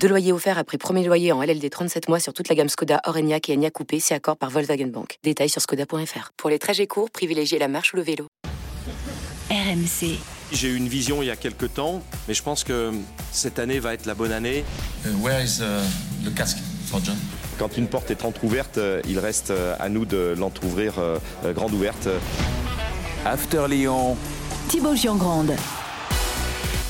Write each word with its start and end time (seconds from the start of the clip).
Deux 0.00 0.08
loyers 0.08 0.32
offerts 0.32 0.58
après 0.58 0.78
premier 0.78 1.04
loyer 1.04 1.32
en 1.32 1.42
LLD 1.42 1.68
37 1.70 2.08
mois 2.08 2.20
sur 2.20 2.32
toute 2.32 2.48
la 2.48 2.54
gamme 2.54 2.68
Skoda, 2.68 3.00
Orenia 3.04 3.38
et 3.48 3.52
Enya 3.54 3.70
Coupé, 3.70 3.98
si 3.98 4.14
accord 4.14 4.36
par 4.36 4.50
Volkswagen 4.50 4.86
Bank. 4.86 5.18
Détails 5.24 5.48
sur 5.48 5.60
skoda.fr. 5.60 6.30
Pour 6.36 6.50
les 6.50 6.58
trajets 6.58 6.86
courts, 6.86 7.10
privilégiez 7.10 7.58
la 7.58 7.68
marche 7.68 7.92
ou 7.92 7.96
le 7.96 8.02
vélo. 8.02 8.26
RMC. 9.50 10.18
J'ai 10.52 10.68
eu 10.68 10.76
une 10.76 10.88
vision 10.88 11.22
il 11.22 11.26
y 11.26 11.30
a 11.30 11.36
quelques 11.36 11.74
temps, 11.74 12.02
mais 12.28 12.34
je 12.34 12.42
pense 12.42 12.62
que 12.62 12.92
cette 13.32 13.58
année 13.58 13.80
va 13.80 13.94
être 13.94 14.06
la 14.06 14.14
bonne 14.14 14.32
année. 14.32 14.64
Uh, 15.04 15.08
where 15.20 15.42
is 15.42 15.60
uh, 15.60 15.82
the 16.24 16.32
casque 16.32 16.58
for 16.86 17.00
John? 17.02 17.16
Quand 17.58 17.76
une 17.76 17.88
porte 17.88 18.10
est 18.10 18.24
entrouverte, 18.24 18.78
euh, 18.78 19.00
il 19.08 19.18
reste 19.18 19.50
euh, 19.50 19.74
à 19.80 19.88
nous 19.88 20.04
de 20.04 20.34
l'entrouvrir 20.38 20.98
euh, 20.98 21.18
euh, 21.44 21.52
grande 21.52 21.72
ouverte. 21.72 22.08
After 23.24 23.66
Lyon, 23.68 24.16
Thibaut 24.68 24.94
Giangrande. 24.94 25.52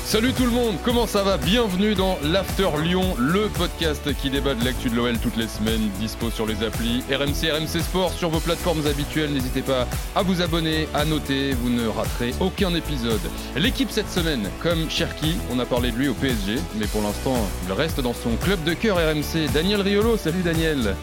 Salut 0.07 0.33
tout 0.35 0.45
le 0.45 0.53
monde, 0.53 0.77
comment 0.85 1.09
ça 1.09 1.25
va? 1.25 1.37
Bienvenue 1.37 1.97
dans 1.97 2.17
l'After 2.23 2.69
Lyon, 2.81 3.17
le 3.19 3.49
podcast 3.49 4.15
qui 4.15 4.31
débat 4.31 4.55
de 4.55 4.65
l'actu 4.65 4.89
de 4.89 4.95
l'OL 4.95 5.19
toutes 5.19 5.37
les 5.37 5.49
semaines, 5.49 5.91
dispo 5.99 6.31
sur 6.31 6.47
les 6.47 6.63
applis 6.63 7.03
RMC, 7.11 7.51
RMC 7.51 7.83
Sport, 7.83 8.13
sur 8.13 8.31
vos 8.31 8.39
plateformes 8.39 8.87
habituelles. 8.87 9.33
N'hésitez 9.33 9.63
pas 9.63 9.89
à 10.15 10.23
vous 10.23 10.43
abonner, 10.43 10.87
à 10.95 11.05
noter, 11.05 11.55
vous 11.55 11.71
ne 11.71 11.89
raterez 11.89 12.35
aucun 12.39 12.73
épisode. 12.77 13.21
L'équipe 13.57 13.91
cette 13.91 14.09
semaine, 14.09 14.49
comme 14.63 14.89
Cherki, 14.89 15.39
on 15.53 15.59
a 15.59 15.67
parlé 15.67 15.91
de 15.91 15.97
lui 15.97 16.07
au 16.09 16.15
PSG, 16.15 16.61
mais 16.79 16.87
pour 16.87 17.03
l'instant, 17.03 17.35
il 17.67 17.73
reste 17.73 18.01
dans 18.01 18.15
son 18.15 18.37
club 18.37 18.63
de 18.63 18.75
cœur 18.75 18.99
RMC. 18.99 19.51
Daniel 19.53 19.81
Riolo, 19.81 20.17
salut 20.17 20.43
Daniel 20.45 20.95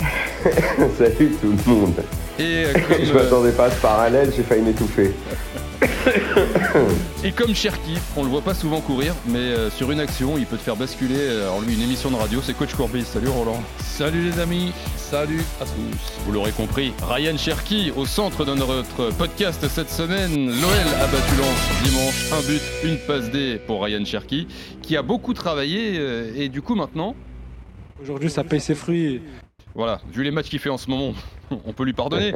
Salut 0.96 1.36
tout 1.42 1.54
le 1.66 1.70
monde. 1.70 2.02
Et 2.38 2.64
euh, 2.64 2.72
comme, 2.72 3.04
Je 3.04 3.12
m'attendais 3.12 3.52
pas 3.52 3.66
à 3.66 3.70
ce 3.70 3.80
parallèle, 3.82 4.32
j'ai 4.34 4.44
failli 4.44 4.62
m'étouffer. 4.62 5.12
Et 7.24 7.32
comme 7.32 7.54
Cherki, 7.54 7.96
on 8.16 8.22
le 8.24 8.28
voit 8.28 8.40
pas 8.42 8.54
souvent 8.54 8.80
courir, 8.80 9.14
mais 9.26 9.38
euh, 9.38 9.70
sur 9.70 9.90
une 9.92 10.00
action, 10.00 10.36
il 10.38 10.46
peut 10.46 10.56
te 10.56 10.62
faire 10.62 10.76
basculer. 10.76 11.14
euh, 11.18 11.42
Alors 11.44 11.60
lui, 11.60 11.74
une 11.74 11.82
émission 11.82 12.10
de 12.10 12.16
radio, 12.16 12.40
c'est 12.42 12.54
Coach 12.56 12.74
Courbis. 12.74 13.04
Salut 13.04 13.28
Roland. 13.28 13.62
Salut 13.78 14.22
les 14.30 14.38
amis. 14.40 14.72
Salut 14.96 15.42
à 15.60 15.64
tous. 15.64 16.22
Vous 16.24 16.32
l'aurez 16.32 16.52
compris, 16.52 16.92
Ryan 17.02 17.36
Cherki 17.36 17.92
au 17.96 18.06
centre 18.06 18.44
de 18.44 18.54
notre 18.54 19.10
podcast 19.16 19.66
cette 19.68 19.90
semaine. 19.90 20.46
L'OL 20.46 21.00
a 21.00 21.06
battu 21.06 21.36
Lens 21.36 21.82
dimanche, 21.84 22.32
un 22.32 22.46
but, 22.46 22.62
une 22.84 22.98
passe 23.06 23.30
D 23.30 23.60
pour 23.66 23.84
Ryan 23.84 24.04
Cherki, 24.04 24.46
qui 24.80 24.96
a 24.96 25.02
beaucoup 25.02 25.34
travaillé 25.34 25.98
euh, 25.98 26.32
et 26.36 26.48
du 26.48 26.62
coup 26.62 26.74
maintenant, 26.74 27.14
Aujourd'hui, 28.02 28.30
ça 28.30 28.42
paye 28.42 28.60
ses 28.60 28.74
fruits. 28.74 29.22
Voilà, 29.74 30.00
vu 30.12 30.22
les 30.22 30.30
matchs 30.30 30.48
qu'il 30.50 30.58
fait 30.58 30.68
en 30.70 30.76
ce 30.78 30.90
moment, 30.90 31.12
on 31.66 31.72
peut 31.72 31.84
lui 31.84 31.92
pardonner. 31.92 32.32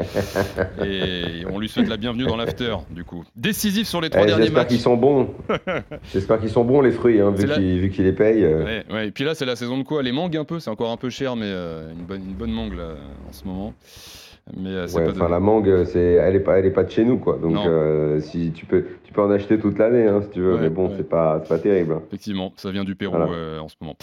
Et 0.84 1.44
on 1.50 1.58
lui 1.58 1.68
souhaite 1.68 1.88
la 1.88 1.96
bienvenue 1.96 2.24
dans 2.26 2.36
l'after, 2.36 2.76
du 2.90 3.04
coup. 3.04 3.24
Décisif 3.36 3.86
sur 3.86 4.00
les 4.00 4.10
trois 4.10 4.22
Eh, 4.24 4.26
derniers 4.26 4.44
J'espère 4.44 4.62
matchs. 4.62 4.68
qu'ils 4.68 4.80
sont 4.80 4.96
bons. 4.96 5.34
J'espère 6.12 6.40
qu'ils 6.40 6.50
sont 6.50 6.64
bons 6.64 6.80
les 6.80 6.92
fruits, 6.92 7.20
hein, 7.20 7.30
vu 7.30 7.46
la- 7.46 7.56
qu'ils 7.56 8.04
les 8.04 8.12
payent. 8.12 8.44
euh. 8.44 8.64
Ouais, 8.64 8.84
ouais. 8.90 9.08
Et 9.08 9.10
puis 9.10 9.24
là, 9.24 9.34
c'est 9.34 9.44
la 9.46 9.56
saison 9.56 9.78
de 9.78 9.82
quoi? 9.82 10.02
Les 10.02 10.12
mangues 10.12 10.36
un 10.36 10.44
peu, 10.44 10.60
c'est 10.60 10.70
encore 10.70 10.90
un 10.90 10.96
peu 10.96 11.10
cher, 11.10 11.36
mais 11.36 11.46
euh, 11.46 11.92
une, 11.92 12.04
bonne, 12.04 12.22
une 12.28 12.34
bonne 12.34 12.52
mangue 12.52 12.74
là, 12.76 12.94
en 13.28 13.32
ce 13.32 13.44
moment. 13.44 13.74
Mais 14.56 14.70
euh, 14.70 14.86
c'est 14.86 14.98
Ouais, 14.98 15.04
pas 15.06 15.10
enfin, 15.12 15.26
de- 15.26 15.30
la 15.32 15.40
mangue, 15.40 15.84
c'est, 15.86 15.98
elle 16.14 16.36
est 16.36 16.40
pas, 16.40 16.58
elle 16.58 16.66
est 16.66 16.70
pas 16.70 16.84
de 16.84 16.90
chez 16.90 17.04
nous, 17.04 17.18
quoi. 17.18 17.36
Donc, 17.36 17.56
euh, 17.66 18.20
si 18.20 18.52
tu 18.54 18.64
peux, 18.64 18.84
tu 19.02 19.12
peux 19.12 19.20
en 19.20 19.30
acheter 19.32 19.58
toute 19.58 19.76
l'année, 19.78 20.06
hein, 20.06 20.20
si 20.22 20.28
tu 20.30 20.40
veux. 20.40 20.54
Ouais, 20.54 20.60
mais 20.60 20.68
bon, 20.70 20.86
ouais. 20.88 20.94
c'est 20.96 21.08
pas, 21.08 21.40
c'est 21.42 21.48
pas 21.48 21.58
terrible. 21.58 21.94
hein. 21.94 22.02
Effectivement, 22.06 22.52
ça 22.56 22.70
vient 22.70 22.84
du 22.84 22.94
Pérou 22.94 23.16
Voilà. 23.16 23.32
euh, 23.32 23.58
en 23.58 23.68
ce 23.68 23.74
moment. 23.80 23.96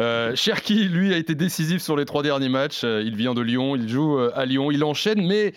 Euh, 0.00 0.32
Cherki, 0.34 0.88
lui, 0.88 1.14
a 1.14 1.16
été 1.16 1.36
décisif 1.36 1.80
sur 1.80 1.96
les 1.96 2.06
trois 2.06 2.24
derniers 2.24 2.48
matchs. 2.48 2.82
Euh, 2.82 3.02
il 3.04 3.14
vient 3.14 3.34
de 3.34 3.40
Lyon, 3.40 3.76
il 3.76 3.88
joue 3.88 4.18
euh, 4.18 4.32
à 4.34 4.46
Lyon, 4.46 4.72
il 4.72 4.82
enchaîne, 4.82 5.24
mais 5.24 5.52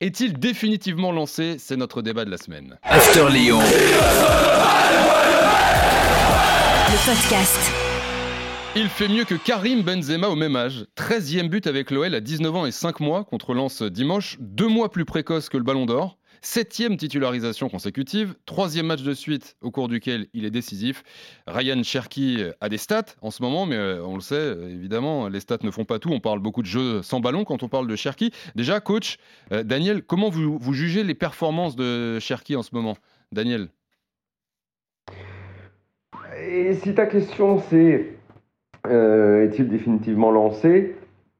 est-il 0.00 0.38
définitivement 0.38 1.10
lancé? 1.10 1.56
C'est 1.58 1.76
notre 1.76 2.00
débat 2.00 2.24
de 2.24 2.30
la 2.30 2.36
semaine. 2.38 2.76
After 2.84 3.28
Lyon, 3.28 3.58
Le 6.88 6.96
podcast. 7.06 7.89
Il 8.76 8.88
fait 8.88 9.08
mieux 9.08 9.24
que 9.24 9.34
Karim 9.34 9.82
Benzema 9.82 10.28
au 10.28 10.36
même 10.36 10.54
âge. 10.54 10.86
13e 10.96 11.48
but 11.48 11.66
avec 11.66 11.90
l'OL 11.90 12.14
à 12.14 12.20
19 12.20 12.54
ans 12.54 12.66
et 12.66 12.70
5 12.70 13.00
mois 13.00 13.24
contre 13.24 13.52
Lens 13.52 13.82
dimanche, 13.82 14.36
deux 14.38 14.68
mois 14.68 14.92
plus 14.92 15.04
précoce 15.04 15.48
que 15.48 15.56
le 15.56 15.64
Ballon 15.64 15.86
d'Or. 15.86 16.18
Septième 16.40 16.96
titularisation 16.96 17.68
consécutive, 17.68 18.36
troisième 18.46 18.86
match 18.86 19.02
de 19.02 19.12
suite 19.12 19.56
au 19.60 19.72
cours 19.72 19.88
duquel 19.88 20.28
il 20.34 20.44
est 20.44 20.52
décisif. 20.52 21.02
Ryan 21.48 21.82
Cherki 21.82 22.44
a 22.60 22.68
des 22.68 22.78
stats 22.78 23.16
en 23.22 23.32
ce 23.32 23.42
moment, 23.42 23.66
mais 23.66 23.74
euh, 23.74 24.04
on 24.04 24.14
le 24.14 24.20
sait, 24.20 24.36
euh, 24.36 24.68
évidemment, 24.68 25.26
les 25.26 25.40
stats 25.40 25.58
ne 25.64 25.72
font 25.72 25.84
pas 25.84 25.98
tout. 25.98 26.10
On 26.10 26.20
parle 26.20 26.38
beaucoup 26.38 26.62
de 26.62 26.68
jeux 26.68 27.02
sans 27.02 27.18
ballon 27.18 27.44
quand 27.44 27.64
on 27.64 27.68
parle 27.68 27.88
de 27.88 27.96
Cherki. 27.96 28.30
Déjà, 28.54 28.78
coach, 28.78 29.16
euh, 29.52 29.64
Daniel, 29.64 30.04
comment 30.04 30.30
vous, 30.30 30.58
vous 30.58 30.72
jugez 30.74 31.02
les 31.02 31.14
performances 31.14 31.74
de 31.74 32.20
Cherki 32.20 32.54
en 32.54 32.62
ce 32.62 32.70
moment? 32.72 32.96
Daniel? 33.32 33.68
Et 36.40 36.74
si 36.74 36.94
ta 36.94 37.06
question 37.06 37.60
c'est 37.68 38.19
est-il 38.88 39.68
définitivement 39.68 40.30
lancé? 40.30 40.94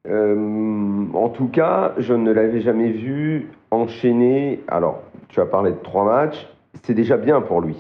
Euh, 0.08 1.04
En 1.14 1.28
tout 1.28 1.48
cas, 1.48 1.94
je 1.98 2.14
ne 2.14 2.32
l'avais 2.32 2.60
jamais 2.60 2.90
vu 2.90 3.48
enchaîner. 3.70 4.60
Alors, 4.68 5.02
tu 5.28 5.40
as 5.40 5.46
parlé 5.46 5.72
de 5.72 5.78
trois 5.82 6.04
matchs, 6.04 6.48
c'est 6.82 6.94
déjà 6.94 7.16
bien 7.16 7.40
pour 7.40 7.60
lui. 7.60 7.76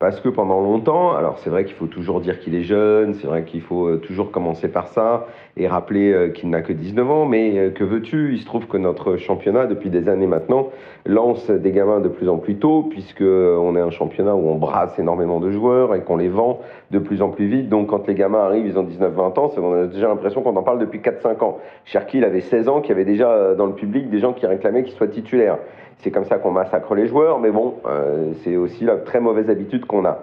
Parce 0.00 0.20
que 0.20 0.28
pendant 0.28 0.60
longtemps, 0.60 1.16
alors 1.16 1.40
c'est 1.40 1.50
vrai 1.50 1.64
qu'il 1.64 1.74
faut 1.74 1.88
toujours 1.88 2.20
dire 2.20 2.38
qu'il 2.38 2.54
est 2.54 2.62
jeune, 2.62 3.14
c'est 3.14 3.26
vrai 3.26 3.42
qu'il 3.42 3.60
faut 3.60 3.88
euh, 3.88 3.96
toujours 3.96 4.30
commencer 4.30 4.68
par 4.68 4.86
ça 4.86 5.26
et 5.56 5.66
rappeler 5.66 6.12
euh, 6.12 6.28
qu'il 6.28 6.50
n'a 6.50 6.62
que 6.62 6.72
19 6.72 7.10
ans, 7.10 7.26
mais 7.26 7.58
euh, 7.58 7.70
que 7.70 7.82
veux-tu? 7.82 8.32
Il 8.34 8.38
se 8.38 8.46
trouve 8.46 8.68
que 8.68 8.76
notre 8.76 9.16
championnat, 9.16 9.66
depuis 9.66 9.90
des 9.90 10.08
années 10.08 10.28
maintenant, 10.28 10.68
lance 11.04 11.50
des 11.50 11.72
gamins 11.72 11.98
de 11.98 12.08
plus 12.08 12.28
en 12.28 12.36
plus 12.36 12.58
tôt, 12.58 12.84
puisque 12.88 13.22
euh, 13.22 13.56
on 13.56 13.74
est 13.74 13.80
un 13.80 13.90
championnat 13.90 14.36
où 14.36 14.48
on 14.48 14.54
brasse 14.54 14.96
énormément 15.00 15.40
de 15.40 15.50
joueurs 15.50 15.92
et 15.96 16.02
qu'on 16.02 16.16
les 16.16 16.28
vend 16.28 16.60
de 16.90 16.98
plus 16.98 17.22
en 17.22 17.28
plus 17.28 17.46
vite. 17.46 17.68
Donc 17.68 17.88
quand 17.88 18.06
les 18.06 18.14
gamins 18.14 18.40
arrivent, 18.40 18.66
ils 18.66 18.78
ont 18.78 18.84
19-20 18.84 19.38
ans, 19.38 19.52
on 19.58 19.72
a 19.74 19.86
déjà 19.86 20.08
l'impression 20.08 20.42
qu'on 20.42 20.56
en 20.56 20.62
parle 20.62 20.78
depuis 20.78 21.00
4-5 21.00 21.44
ans. 21.44 21.58
Cherki, 21.84 22.18
il 22.18 22.24
avait 22.24 22.40
16 22.40 22.68
ans, 22.68 22.80
qu'il 22.80 22.90
y 22.90 22.92
avait 22.92 23.04
déjà 23.04 23.30
euh, 23.30 23.54
dans 23.54 23.66
le 23.66 23.74
public 23.74 24.08
des 24.10 24.18
gens 24.18 24.32
qui 24.32 24.46
réclamaient 24.46 24.84
qu'il 24.84 24.94
soit 24.94 25.08
titulaire. 25.08 25.58
C'est 25.98 26.10
comme 26.10 26.24
ça 26.24 26.38
qu'on 26.38 26.52
massacre 26.52 26.94
les 26.94 27.06
joueurs, 27.06 27.40
mais 27.40 27.50
bon, 27.50 27.74
euh, 27.86 28.32
c'est 28.42 28.56
aussi 28.56 28.84
la 28.84 28.96
très 28.96 29.20
mauvaise 29.20 29.50
habitude 29.50 29.84
qu'on 29.84 30.04
a. 30.04 30.22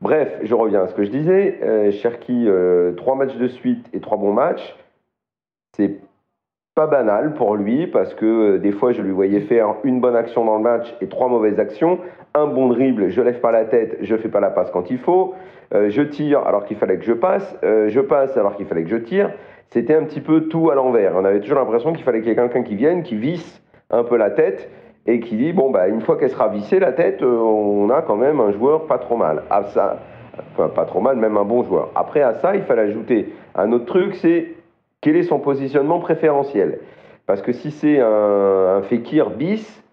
Bref, 0.00 0.40
je 0.42 0.54
reviens 0.54 0.82
à 0.82 0.88
ce 0.88 0.94
que 0.94 1.04
je 1.04 1.10
disais. 1.10 1.60
Euh, 1.62 1.90
Cherki, 1.90 2.44
euh, 2.46 2.92
trois 2.92 3.14
matchs 3.14 3.36
de 3.36 3.48
suite 3.48 3.88
et 3.92 4.00
trois 4.00 4.18
bons 4.18 4.32
matchs. 4.32 4.76
C'est 5.76 6.00
pas 6.74 6.86
banal 6.88 7.34
pour 7.34 7.54
lui 7.54 7.86
parce 7.86 8.14
que 8.14 8.26
euh, 8.26 8.58
des 8.58 8.72
fois 8.72 8.90
je 8.90 9.00
lui 9.00 9.12
voyais 9.12 9.40
faire 9.42 9.76
une 9.84 10.00
bonne 10.00 10.16
action 10.16 10.44
dans 10.44 10.56
le 10.56 10.62
match 10.62 10.92
et 11.00 11.06
trois 11.06 11.28
mauvaises 11.28 11.60
actions. 11.60 12.00
Un 12.34 12.46
bon 12.46 12.66
dribble, 12.66 13.10
je 13.10 13.22
lève 13.22 13.38
pas 13.38 13.52
la 13.52 13.64
tête, 13.64 13.98
je 14.00 14.16
fais 14.16 14.28
pas 14.28 14.40
la 14.40 14.50
passe 14.50 14.72
quand 14.72 14.90
il 14.90 14.98
faut. 14.98 15.34
Euh, 15.72 15.88
je 15.90 16.02
tire 16.02 16.40
alors 16.44 16.64
qu'il 16.64 16.76
fallait 16.76 16.98
que 16.98 17.04
je 17.04 17.12
passe. 17.12 17.56
Euh, 17.62 17.88
je 17.90 18.00
passe 18.00 18.36
alors 18.36 18.56
qu'il 18.56 18.66
fallait 18.66 18.82
que 18.82 18.88
je 18.88 18.96
tire. 18.96 19.30
C'était 19.68 19.94
un 19.94 20.02
petit 20.02 20.20
peu 20.20 20.48
tout 20.48 20.68
à 20.70 20.74
l'envers. 20.74 21.12
On 21.14 21.24
avait 21.24 21.38
toujours 21.38 21.58
l'impression 21.58 21.92
qu'il 21.92 22.02
fallait 22.02 22.18
qu'il 22.18 22.30
y 22.30 22.32
ait 22.32 22.34
quelqu'un 22.34 22.64
qui 22.64 22.74
vienne, 22.74 23.04
qui 23.04 23.14
visse 23.14 23.62
un 23.90 24.02
peu 24.02 24.16
la 24.16 24.30
tête 24.30 24.68
et 25.06 25.20
qui 25.20 25.36
dit 25.36 25.52
bon 25.52 25.70
bah 25.70 25.86
une 25.86 26.00
fois 26.00 26.16
qu'elle 26.16 26.30
sera 26.30 26.48
vissée 26.48 26.80
la 26.80 26.90
tête, 26.90 27.22
on 27.22 27.88
a 27.90 28.02
quand 28.02 28.16
même 28.16 28.40
un 28.40 28.50
joueur 28.50 28.86
pas 28.86 28.98
trop 28.98 29.16
mal. 29.16 29.44
À 29.48 29.62
ça, 29.62 30.00
enfin, 30.52 30.68
pas 30.70 30.86
trop 30.86 31.00
mal, 31.00 31.18
même 31.18 31.36
un 31.36 31.44
bon 31.44 31.62
joueur. 31.62 31.90
Après 31.94 32.22
à 32.22 32.34
ça, 32.34 32.56
il 32.56 32.62
fallait 32.62 32.82
ajouter 32.82 33.32
un 33.54 33.70
autre 33.70 33.86
truc, 33.86 34.16
c'est 34.16 34.54
quel 35.04 35.16
est 35.16 35.24
son 35.24 35.38
positionnement 35.38 35.98
préférentiel? 35.98 36.78
Parce 37.26 37.42
que 37.42 37.52
si 37.52 37.70
c'est 37.70 38.00
un, 38.00 38.78
un 38.78 38.82
Fekir 38.82 39.28
bis, 39.28 39.84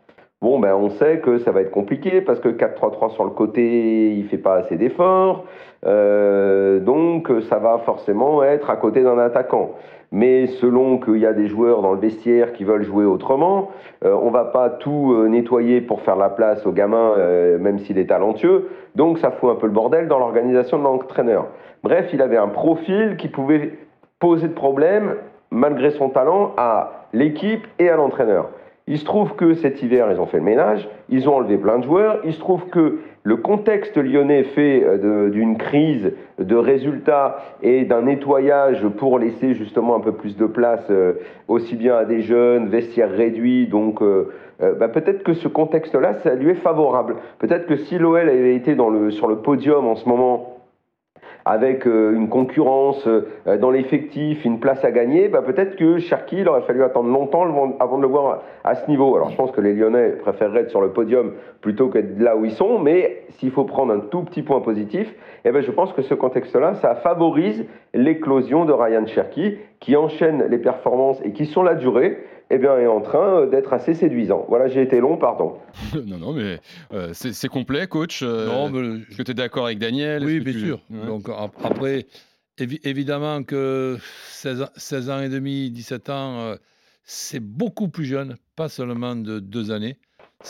bon 0.41 0.57
ben 0.57 0.73
on 0.73 0.89
sait 0.89 1.19
que 1.19 1.37
ça 1.37 1.51
va 1.51 1.59
être 1.59 1.71
compliqué 1.71 2.21
parce 2.21 2.39
que 2.39 2.47
4-3-3 2.47 3.11
sur 3.11 3.25
le 3.25 3.31
côté, 3.31 4.13
il 4.13 4.25
fait 4.27 4.37
pas 4.37 4.55
assez 4.55 4.77
d'efforts. 4.77 5.43
Euh, 5.85 6.79
donc 6.79 7.29
ça 7.49 7.57
va 7.57 7.79
forcément 7.79 8.41
être 8.41 8.69
à 8.69 8.77
côté 8.77 9.03
d'un 9.03 9.17
attaquant. 9.17 9.75
Mais 10.13 10.47
selon 10.47 10.97
qu'il 10.97 11.17
y 11.17 11.25
a 11.25 11.33
des 11.33 11.47
joueurs 11.47 11.81
dans 11.81 11.91
le 11.91 11.99
vestiaire 11.99 12.53
qui 12.53 12.63
veulent 12.63 12.83
jouer 12.83 13.03
autrement, 13.03 13.71
euh, 14.05 14.13
on 14.13 14.29
va 14.29 14.45
pas 14.45 14.69
tout 14.69 15.13
euh, 15.13 15.27
nettoyer 15.27 15.81
pour 15.81 16.01
faire 16.03 16.15
la 16.15 16.29
place 16.29 16.65
au 16.65 16.71
gamin, 16.71 17.15
euh, 17.17 17.57
même 17.59 17.79
s'il 17.79 17.97
est 17.97 18.07
talentueux. 18.07 18.69
Donc 18.95 19.19
ça 19.19 19.31
fout 19.31 19.49
un 19.49 19.55
peu 19.55 19.67
le 19.67 19.73
bordel 19.73 20.07
dans 20.07 20.19
l'organisation 20.19 20.77
de 20.79 20.83
l'entraîneur. 20.83 21.47
Bref, 21.83 22.09
il 22.13 22.21
avait 22.21 22.37
un 22.37 22.47
profil 22.47 23.17
qui 23.17 23.27
pouvait 23.27 23.73
poser 24.21 24.47
de 24.47 24.53
problème, 24.53 25.15
malgré 25.49 25.89
son 25.91 26.07
talent, 26.07 26.53
à 26.55 27.07
l'équipe 27.11 27.67
et 27.79 27.89
à 27.89 27.97
l'entraîneur. 27.97 28.51
Il 28.87 28.97
se 28.97 29.05
trouve 29.05 29.35
que 29.35 29.53
cet 29.53 29.81
hiver, 29.83 30.07
ils 30.11 30.19
ont 30.19 30.25
fait 30.25 30.37
le 30.37 30.43
ménage, 30.43 30.89
ils 31.09 31.29
ont 31.29 31.35
enlevé 31.35 31.57
plein 31.57 31.79
de 31.79 31.83
joueurs. 31.83 32.19
Il 32.23 32.33
se 32.33 32.39
trouve 32.39 32.67
que 32.69 32.99
le 33.23 33.35
contexte 33.37 33.97
lyonnais 33.97 34.43
fait 34.43 34.83
euh, 34.83 35.29
d'une 35.29 35.57
crise 35.57 36.13
de 36.39 36.55
résultats 36.55 37.37
et 37.61 37.85
d'un 37.85 38.03
nettoyage 38.03 38.87
pour 38.97 39.19
laisser 39.19 39.53
justement 39.53 39.95
un 39.95 39.99
peu 39.99 40.13
plus 40.13 40.35
de 40.35 40.45
place 40.45 40.85
euh, 40.89 41.13
aussi 41.47 41.75
bien 41.75 41.95
à 41.95 42.05
des 42.05 42.21
jeunes, 42.21 42.67
vestiaires 42.69 43.11
réduits. 43.11 43.67
Donc 43.67 44.01
euh, 44.01 44.31
bah, 44.59 44.87
peut-être 44.87 45.23
que 45.23 45.33
ce 45.33 45.47
contexte-là, 45.47 46.15
ça 46.23 46.33
lui 46.35 46.49
est 46.49 46.55
favorable. 46.55 47.15
Peut-être 47.39 47.67
que 47.67 47.77
si 47.77 47.97
l'OL 47.97 48.27
avait 48.27 48.55
été 48.55 48.75
sur 49.11 49.27
le 49.27 49.37
podium 49.37 49.87
en 49.87 49.95
ce 49.95 50.09
moment 50.09 50.50
avec 51.45 51.87
euh, 51.87 52.13
une 52.13 52.29
concurrence 52.29 53.07
euh, 53.07 53.57
dans 53.57 53.71
l'effectif, 53.71 54.45
une 54.45 54.59
place 54.59 54.83
à 54.83 54.91
gagner, 54.91 55.27
bah 55.27 55.41
peut-être 55.41 55.75
que 55.75 55.99
Cherki, 55.99 56.39
il 56.39 56.47
aurait 56.47 56.61
fallu 56.61 56.83
attendre 56.83 57.09
longtemps 57.09 57.43
avant 57.79 57.97
de 57.97 58.01
le 58.01 58.07
voir 58.07 58.43
à 58.63 58.75
ce 58.75 58.89
niveau. 58.89 59.15
Alors 59.15 59.29
je 59.29 59.35
pense 59.35 59.51
que 59.51 59.61
les 59.61 59.73
Lyonnais 59.73 60.11
préféreraient 60.21 60.61
être 60.61 60.69
sur 60.69 60.81
le 60.81 60.91
podium 60.91 61.33
plutôt 61.61 61.89
qu'être 61.89 62.19
là 62.19 62.35
où 62.35 62.45
ils 62.45 62.51
sont, 62.51 62.79
mais 62.79 63.23
s'il 63.29 63.51
faut 63.51 63.65
prendre 63.65 63.93
un 63.93 63.99
tout 63.99 64.21
petit 64.21 64.43
point 64.43 64.61
positif, 64.61 65.13
eh 65.45 65.51
ben 65.51 65.61
je 65.61 65.71
pense 65.71 65.93
que 65.93 66.01
ce 66.01 66.13
contexte-là, 66.13 66.75
ça 66.75 66.95
favorise 66.95 67.65
l'éclosion 67.93 68.65
de 68.65 68.73
Ryan 68.73 69.05
Cherki, 69.05 69.57
qui 69.81 69.95
enchaîne 69.97 70.45
les 70.49 70.59
performances 70.59 71.17
et 71.25 71.33
qui 71.33 71.45
sont 71.45 71.63
la 71.63 71.75
durée 71.75 72.23
eh 72.53 72.57
bien, 72.57 72.77
est 72.77 72.87
en 72.87 73.01
train 73.01 73.41
euh, 73.41 73.49
d'être 73.49 73.73
assez 73.73 73.93
séduisant. 73.93 74.45
Voilà, 74.49 74.67
j'ai 74.67 74.81
été 74.81 74.99
long, 74.99 75.17
pardon. 75.17 75.57
non, 76.05 76.17
non, 76.17 76.33
mais 76.33 76.59
euh, 76.93 77.11
c'est 77.13 77.47
complet, 77.47 77.87
coach. 77.87 78.21
Euh, 78.23 78.47
non, 78.47 78.69
mais... 78.69 78.99
Est-ce 79.09 79.17
que 79.17 79.23
tu 79.23 79.31
es 79.31 79.33
d'accord 79.33 79.65
avec 79.65 79.79
Daniel? 79.79 80.23
Oui, 80.25 80.39
bien 80.39 80.53
sûr. 80.53 80.81
Donc, 80.89 81.29
après, 81.63 82.05
évidemment 82.57 83.43
que 83.43 83.97
16, 84.27 85.09
ans 85.09 85.21
et 85.21 85.29
demi, 85.29 85.71
17 85.71 86.09
ans, 86.09 86.55
c'est 87.03 87.39
beaucoup 87.39 87.87
plus 87.87 88.05
jeune, 88.05 88.35
pas 88.55 88.67
seulement 88.67 89.15
de 89.15 89.39
deux 89.39 89.71
années. 89.71 89.97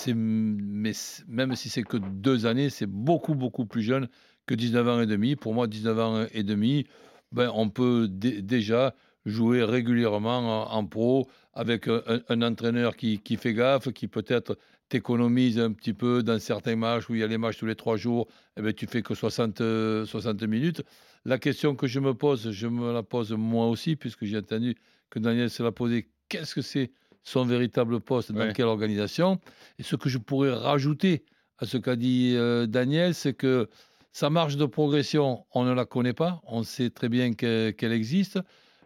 Mais 0.08 0.94
même 1.28 1.56
si 1.56 1.70
c'est 1.70 1.84
que 1.84 1.98
deux 1.98 2.48
années, 2.48 2.70
c'est 2.70 2.90
beaucoup, 2.90 3.36
beaucoup 3.36 3.66
plus 3.66 3.84
jeune 3.84 4.08
que 4.48 4.56
19 4.56 4.88
ans 4.88 5.02
et 5.02 5.06
demi. 5.06 5.36
Pour 5.36 5.54
moi, 5.54 5.68
19 5.68 6.00
ans 6.00 6.26
et 6.34 6.44
demi, 6.44 6.88
ben, 7.32 7.52
on 7.54 7.70
peut 7.70 8.08
déjà 8.10 8.96
jouer 9.26 9.64
régulièrement 9.64 10.74
en, 10.74 10.86
pro 10.86 11.28
avec 11.54 11.88
un, 11.88 12.42
entraîneur 12.42 12.96
qui, 12.96 13.20
qui, 13.20 13.38
fait 13.38 13.54
gaffe, 13.54 13.92
qui 13.92 14.08
peut-être 14.08 14.58
t'économise 14.90 15.60
un 15.60 15.72
petit 15.72 15.94
peu 15.94 16.22
dans 16.22 16.40
certains 16.40 16.76
matchs 16.76 17.10
où 17.10 17.16
il 17.16 17.22
y 17.22 17.24
a 17.24 17.28
les 17.28 17.38
matchs 17.38 17.58
tous 17.58 17.66
les 17.66 17.76
trois 17.76 17.98
jours, 17.98 18.28
et 18.30 18.60
eh 18.60 18.62
bien, 18.62 18.74
tu 18.74 18.88
fais 18.88 19.02
que 19.02 19.16
60, 19.16 19.58
60 20.06 20.44
minutes. 20.44 20.84
La 21.24 21.38
question 21.38 21.76
que 21.76 21.88
je 21.88 22.00
me 22.00 22.14
pose, 22.14 22.52
je 22.52 22.68
me 22.68 22.92
la 22.92 23.04
pose 23.04 23.32
moi 23.32 23.68
aussi, 23.68 23.96
puisque 23.96 24.26
j'ai 24.26 24.38
entendu 24.38 24.76
que 25.10 25.20
Daniel 25.20 25.50
se 25.50 25.64
l'a 25.64 25.72
posé, 25.72 26.10
qu'est-ce 26.30 26.56
que 26.56 26.62
c'est 26.62 26.92
son 27.24 27.46
véritable 27.46 28.00
poste, 28.00 28.32
dans 28.32 28.52
quelle 28.52 28.66
organisation? 28.66 29.40
Et 29.78 29.84
ce 29.84 29.96
que 29.96 30.10
je 30.10 30.18
pourrais 30.18 30.52
rajouter 30.52 31.24
à 31.60 31.66
ce 31.66 31.78
qu'a 31.78 31.96
dit 31.96 32.34
euh, 32.36 32.66
Daniel, 32.66 33.14
c'est 33.14 33.34
que 33.34 33.70
sa 34.12 34.30
marge 34.30 34.58
de 34.58 34.66
progression, 34.66 35.46
on 35.54 35.64
ne 35.64 35.74
la 35.74 35.86
connaît 35.86 36.14
pas, 36.14 36.42
on 36.46 36.64
sait 36.64 36.90
très 36.90 37.08
bien 37.08 37.34
qu'elle 37.34 37.94
existe. 37.94 38.40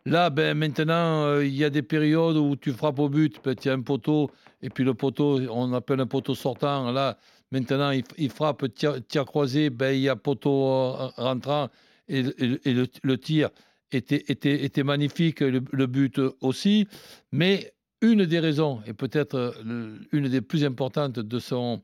Là, 0.08 0.30
ben, 0.30 0.56
maintenant, 0.56 1.26
euh, 1.26 1.46
il 1.46 1.56
y 1.56 1.64
a 1.64 1.72
des 1.72 1.82
périodes 1.82 2.38
où 2.38 2.56
tu 2.56 2.72
frappes 2.72 3.00
au 3.00 3.10
but, 3.10 3.40
ben, 3.44 3.56
tu 3.56 3.70
as 3.70 3.74
un 3.74 3.82
poteau, 3.82 4.30
et 4.62 4.70
puis 4.70 4.84
le 4.84 4.94
poteau, 4.94 5.40
on 5.50 5.74
appelle 5.74 6.00
un 6.00 6.06
poteau 6.06 6.36
sortant. 6.36 6.92
Là, 6.92 7.18
maintenant, 7.52 7.92
il, 8.18 8.30
frappe 8.30 8.66
tir, 8.76 9.26
croisé, 9.26 9.72
ben, 9.72 9.94
il 9.94 10.02
y 10.02 10.10
a 10.10 10.16
poteau 10.16 10.68
euh, 10.68 11.08
rentrant, 11.18 11.70
et, 12.08 12.22
le, 12.22 13.16
tir 13.16 13.50
était, 13.92 14.24
était, 14.28 14.64
était 14.64 14.84
magnifique, 14.84 15.40
le, 15.40 15.88
but 15.88 16.22
aussi. 16.42 16.88
Mais 17.32 17.74
une 18.02 18.26
des 18.26 18.40
raisons, 18.40 18.82
et 18.86 18.94
peut-être 18.94 19.56
euh, 19.66 19.98
une 20.12 20.30
des 20.30 20.42
plus 20.42 20.66
importantes 20.66 21.20
de 21.20 21.40
son 21.40 21.82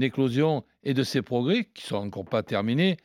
éclosion 0.00 0.64
et 0.82 0.92
de 0.92 1.04
ses 1.04 1.22
progrès, 1.22 1.68
qui 1.72 1.86
sont 1.86 1.96
encore 1.96 2.24
pas 2.24 2.42
terminés, 2.42 2.96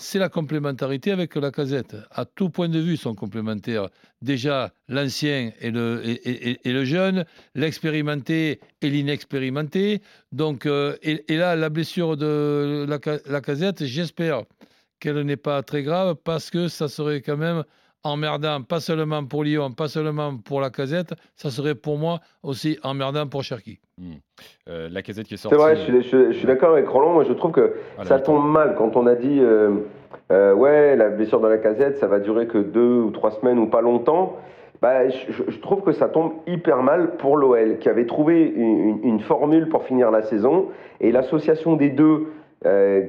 c'est 0.00 0.18
la 0.18 0.28
complémentarité 0.28 1.12
avec 1.12 1.34
la 1.36 1.50
casette. 1.50 1.94
À 2.10 2.24
tout 2.24 2.48
point 2.48 2.68
de 2.68 2.78
vue, 2.78 2.96
sont 2.96 3.14
complémentaires. 3.14 3.88
Déjà, 4.22 4.72
l'ancien 4.88 5.52
et 5.60 5.70
le, 5.70 6.02
et, 6.04 6.58
le 6.64 6.84
jeune, 6.84 7.24
l'expérimenté 7.54 8.60
et 8.80 8.90
l'inexpérimenté. 8.90 10.00
Donc, 10.32 10.66
euh, 10.66 10.96
et, 11.02 11.36
là, 11.36 11.54
la 11.54 11.68
blessure 11.68 12.16
de 12.16 12.86
la, 12.88 12.98
la 13.26 13.40
casette, 13.40 13.84
j'espère 13.84 14.44
qu'elle 15.00 15.20
n'est 15.20 15.36
pas 15.36 15.62
très 15.62 15.82
grave 15.82 16.16
parce 16.24 16.50
que 16.50 16.68
ça 16.68 16.88
serait 16.88 17.20
quand 17.20 17.36
même 17.36 17.64
emmerdant, 18.04 18.62
pas 18.62 18.80
seulement 18.80 19.24
pour 19.24 19.44
Lyon, 19.44 19.72
pas 19.72 19.88
seulement 19.88 20.36
pour 20.36 20.60
la 20.60 20.70
casette, 20.70 21.14
ça 21.36 21.50
serait 21.50 21.74
pour 21.74 21.98
moi 21.98 22.20
aussi 22.42 22.78
emmerdant 22.82 23.26
pour 23.26 23.42
Cherki. 23.42 23.78
Hmm. 23.98 24.14
Euh, 24.68 24.88
la 24.90 25.02
casette 25.02 25.26
qui 25.26 25.34
est 25.34 25.36
sortie. 25.36 25.56
C'est 25.56 25.62
vrai, 25.62 25.76
je, 25.76 26.32
suis 26.32 26.46
d'accord 26.46 26.72
avec 26.72 26.88
Roland. 26.88 27.12
Moi, 27.12 27.24
je 27.24 27.32
trouve 27.32 27.52
que 27.52 27.74
ah, 27.98 28.04
ça 28.04 28.18
tombe 28.18 28.46
mal 28.50 28.74
quand 28.76 28.96
on 28.96 29.06
a 29.06 29.14
dit 29.14 29.38
euh, 29.40 29.70
euh, 30.32 30.54
ouais, 30.54 30.96
la 30.96 31.10
blessure 31.10 31.40
de 31.40 31.48
la 31.48 31.58
casette, 31.58 31.98
ça 31.98 32.06
va 32.06 32.20
durer 32.20 32.46
que 32.46 32.58
deux 32.58 33.00
ou 33.00 33.10
trois 33.10 33.32
semaines 33.32 33.58
ou 33.58 33.66
pas 33.66 33.82
longtemps. 33.82 34.36
Bah, 34.80 35.10
je, 35.10 35.58
trouve 35.58 35.82
que 35.82 35.92
ça 35.92 36.08
tombe 36.08 36.32
hyper 36.46 36.82
mal 36.82 37.16
pour 37.18 37.36
l'OL, 37.36 37.76
qui 37.80 37.90
avait 37.90 38.06
trouvé 38.06 38.44
une, 38.44 39.00
une, 39.02 39.20
formule 39.20 39.68
pour 39.68 39.84
finir 39.84 40.10
la 40.10 40.22
saison. 40.22 40.68
Et 41.02 41.12
l'association 41.12 41.76
des 41.76 41.90
deux, 41.90 42.28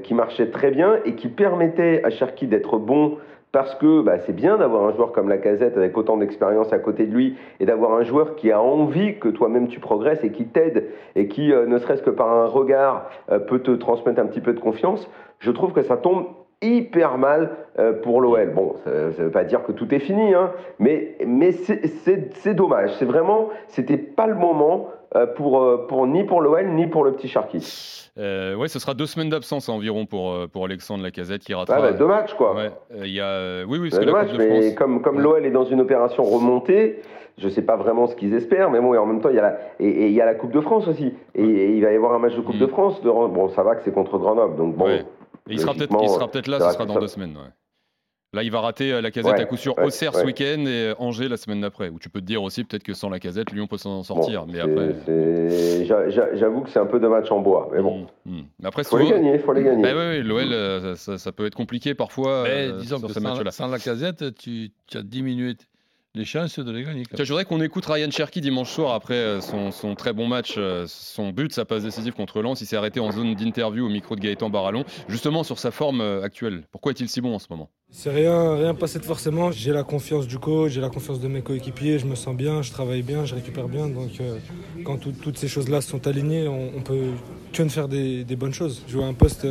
qui 0.04 0.14
marchait 0.14 0.50
très 0.50 0.72
bien 0.72 1.00
et 1.04 1.16
qui 1.16 1.28
permettait 1.28 2.02
à 2.06 2.10
Cherki 2.10 2.48
d'être 2.48 2.78
bon 2.78 3.18
parce 3.52 3.76
que 3.76 4.02
bah, 4.02 4.18
c'est 4.20 4.36
bien 4.36 4.58
d'avoir 4.58 4.86
un 4.86 4.94
joueur 4.94 5.12
comme 5.12 5.28
la 5.28 5.38
casette 5.38 5.76
avec 5.76 5.98
autant 5.98 6.18
d'expérience 6.18 6.72
à 6.72 6.80
côté 6.80 7.06
de 7.06 7.14
lui 7.14 7.36
et 7.60 7.66
d'avoir 7.66 7.94
un 7.94 8.04
joueur 8.04 8.36
qui 8.36 8.52
a 8.52 8.62
envie 8.62 9.20
que 9.20 9.28
toi-même 9.28 9.68
tu 9.68 9.80
progresses 9.80 10.24
et 10.24 10.32
qui 10.32 10.46
t'aide 10.46 10.90
et 11.16 11.28
qui, 11.28 11.52
euh, 11.52 11.66
ne 11.66 11.78
serait-ce 11.78 12.02
que 12.02 12.10
par 12.10 12.32
un 12.32 12.46
regard, 12.46 13.10
euh, 13.30 13.40
peut 13.40 13.60
te 13.60 13.72
transmettre 13.72 14.22
un 14.22 14.26
petit 14.26 14.42
peu 14.42 14.54
de 14.54 14.60
confiance. 14.60 15.10
Je 15.40 15.52
trouve 15.52 15.74
que 15.74 15.82
ça 15.82 15.98
tombe 15.98 16.28
hyper 16.62 17.18
mal 17.18 17.52
euh, 17.80 17.94
pour 17.94 18.22
l'OL. 18.22 18.52
Bon, 18.54 18.76
ça 18.84 18.92
ne 18.92 19.10
veut 19.12 19.32
pas 19.32 19.44
dire 19.44 19.64
que 19.64 19.72
tout 19.72 19.94
est 19.94 20.00
fini, 20.00 20.34
hein, 20.34 20.52
mais, 20.80 21.18
mais 21.26 21.52
c'est 21.52 22.54
dommage. 22.54 22.92
C'est 23.00 23.06
vraiment, 23.06 23.50
c'était 23.68 23.98
pas 23.98 24.28
le 24.28 24.36
moment 24.36 24.90
pour, 25.36 25.88
pour, 25.88 26.08
ni 26.08 26.24
pour 26.24 26.42
l'OL 26.42 26.68
ni 26.70 26.88
pour 26.88 27.04
le 27.04 27.12
petit 27.12 27.28
Sharky. 27.28 28.02
Euh, 28.18 28.56
ouais, 28.56 28.68
ce 28.68 28.78
sera 28.78 28.94
deux 28.94 29.06
semaines 29.06 29.30
d'absence 29.30 29.70
environ 29.70 30.06
pour, 30.06 30.32
euh, 30.32 30.48
pour 30.48 30.66
Alexandre 30.66 31.04
Lacazette 31.04 31.44
qui 31.44 31.54
ratera. 31.54 31.78
Ah 31.78 31.82
bah, 31.82 31.94
deux 31.94 32.08
matchs, 32.08 32.34
quoi. 32.34 32.56
Ouais, 32.56 32.72
euh, 32.94 33.08
y 33.08 33.22
a, 33.22 33.66
oui, 33.66 33.80
oui, 33.80 33.90
parce 33.90 34.04
que 34.04 34.12
matchs, 34.12 34.34
mais 34.38 34.76
comme, 34.76 35.02
comme 35.02 35.22
l'OL 35.22 35.46
est 35.46 35.52
dans 35.52 35.64
une 35.64 35.80
opération 35.80 36.24
remontée, 36.24 37.02
je 37.38 37.46
ne 37.46 37.52
sais 37.52 37.62
pas 37.62 37.78
vraiment 37.78 38.08
ce 38.08 38.16
qu'ils 38.16 38.34
espèrent, 38.34 38.70
mais 38.70 38.82
bon, 38.82 38.94
et 38.94 38.98
en 38.98 39.06
même 39.06 39.22
temps, 39.22 39.30
il 39.30 39.36
y, 39.36 39.40
a 39.40 39.44
la, 39.44 39.58
et, 39.80 40.08
il 40.08 40.14
y 40.14 40.20
a 40.20 40.26
la 40.26 40.36
Coupe 40.36 40.52
de 40.52 40.60
France 40.60 40.90
aussi. 40.90 41.14
Et, 41.36 41.44
il 41.44 41.82
va 41.82 41.94
y 41.94 41.96
avoir 41.96 42.14
un 42.14 42.20
match 42.20 42.36
de 42.36 42.42
Coupe 42.42 42.58
de 42.58 42.66
mm. 42.66 42.70
France. 42.70 43.02
De, 43.02 43.10
bon, 43.10 43.48
ça 43.50 43.64
va 43.64 43.76
que 43.76 43.84
c'est 43.84 43.94
contre 43.94 44.18
Grenoble, 44.18 44.58
donc 44.58 44.76
bon. 44.76 44.90
Il 45.50 45.60
sera 45.60 45.74
peut-être 45.74 46.48
là, 46.48 46.60
ce 46.60 46.74
sera 46.74 46.86
dans 46.86 47.00
deux 47.00 47.08
semaines. 47.08 47.38
Là, 48.34 48.44
il 48.44 48.52
va 48.52 48.62
rater 48.62 48.94
euh, 48.94 49.02
la 49.02 49.12
casette 49.12 49.40
à 49.40 49.44
coup 49.44 49.58
sûr 49.58 49.78
Auxerre 49.78 50.16
ce 50.16 50.24
week-end 50.24 50.62
et 50.66 50.88
euh, 50.88 50.94
Angers 51.00 51.28
la 51.28 51.36
semaine 51.36 51.60
d'après. 51.60 51.90
Ou 51.90 52.00
tu 52.00 52.10
peux 52.10 52.22
te 52.22 52.26
dire 52.26 52.42
aussi 52.42 52.64
peut-être 52.64 52.84
que 52.84 52.94
sans 52.94 53.10
la 53.10 53.20
casette, 53.20 53.52
Lyon 53.52 53.68
peut 53.68 53.78
s'en 53.78 54.04
sortir. 54.04 54.46
mais 54.48 54.62
après. 54.62 54.96
J'avoue 56.36 56.62
que 56.62 56.70
c'est 56.70 56.80
un 56.80 56.86
peu 56.86 57.02
de 57.02 57.08
match 57.10 57.30
en 57.30 57.42
bois. 57.42 57.70
Mais 57.74 57.82
bon. 57.82 58.08
Mmh, 58.26 58.38
mmh. 58.38 58.44
Après, 58.64 58.86
faut 58.86 58.98
les 59.00 59.10
gagner, 59.10 59.38
faut 59.38 59.52
les 59.52 59.64
gagner. 59.64 59.84
Bah, 59.84 59.90
oui, 59.94 60.24
l'OL, 60.24 60.54
euh, 60.54 60.96
ça, 60.96 61.32
peut 61.34 61.46
être 61.46 61.56
compliqué 61.56 61.94
parfois. 61.94 62.46
disons 62.80 63.02
que 63.02 63.12
sans, 63.12 63.52
sans, 63.52 63.68
la 63.68 63.80
casette, 63.80 64.34
tu, 64.36 64.72
tu 64.88 64.98
as 64.98 65.04
diminué 65.04 65.56
les 66.14 66.26
chances 66.26 66.60
de 66.60 66.72
les 66.72 66.84
gagner. 66.84 67.04
Je 67.18 67.24
voudrais 67.24 67.46
qu'on 67.46 67.62
écoute 67.62 67.86
Ryan 67.86 68.12
Cherky 68.12 68.42
dimanche 68.42 68.70
soir 68.70 68.94
après 68.94 69.14
euh, 69.14 69.40
son, 69.40 69.96
très 69.96 70.12
bon 70.12 70.28
match, 70.28 70.56
euh, 70.58 70.86
son 70.88 71.30
but, 71.30 71.54
sa 71.54 71.64
passe 71.64 71.84
décisive 71.84 72.14
contre 72.14 72.42
Lens. 72.42 72.60
Il 72.60 72.66
s'est 72.66 72.76
arrêté 72.76 73.00
en 73.00 73.12
zone 73.12 73.34
d'interview 73.34 73.86
au 73.86 73.90
micro 73.90 74.18
de 74.18 74.22
Gaëtan 74.22 74.50
Barallon, 74.50 74.84
justement 75.08 75.44
sur 75.44 75.58
sa 75.58 75.72
forme 75.72 76.02
euh, 76.02 76.22
actuelle. 76.22 76.64
Pourquoi 76.72 76.92
est-il 76.92 77.08
si 77.08 77.22
bon 77.22 77.36
en 77.36 77.40
ce 77.40 77.48
moment? 77.50 77.70
C'est 77.92 78.10
rien, 78.10 78.56
rien 78.56 78.74
passé 78.74 79.00
de 79.00 79.06
forcément. 79.06 79.52
J'ai 79.52 79.72
la 79.72 79.84
confiance 79.84 80.28
du 80.28 80.38
coach, 80.38 80.74
j'ai 80.74 80.82
la 80.82 80.90
confiance 80.90 81.22
de 81.22 81.30
mes 81.30 81.42
coéquipiers, 81.42 81.98
je 81.98 82.06
me 82.06 82.16
sens 82.16 82.36
bien, 82.36 82.62
je 82.62 82.72
travaille 82.72 83.04
bien, 83.04 83.24
je 83.24 83.36
récupère 83.36 83.70
bien. 83.70 83.88
Donc 83.88 84.12
quand 84.86 84.98
toutes 84.98 85.38
ces 85.38 85.50
choses-là 85.50 85.82
sont 85.82 86.08
alignées, 86.08 86.48
on, 86.48 86.82
peut 86.82 87.12
que 87.52 87.68
faire 87.68 87.90
des, 87.90 88.24
bonnes 88.38 88.54
choses. 88.54 88.82
Jouer 88.88 89.04
un 89.04 89.14
poste, 89.14 89.46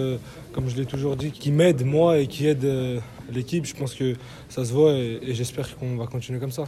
comme 0.52 0.70
je 0.70 0.76
l'ai 0.76 0.86
toujours 0.86 1.16
dit, 1.16 1.32
qui 1.32 1.52
m'aide 1.52 1.84
moi 1.84 2.16
et 2.16 2.28
qui 2.28 2.46
aide 2.46 2.66
l'équipe. 3.34 3.64
Je 3.64 3.75
pense 3.75 3.94
que 3.94 4.14
ça 4.49 4.64
se 4.64 4.72
voit 4.72 4.92
et, 4.92 5.20
j'espère 5.28 5.76
qu'on 5.76 5.96
va 5.96 6.06
continuer 6.06 6.38
comme 6.38 6.50
ça. 6.50 6.64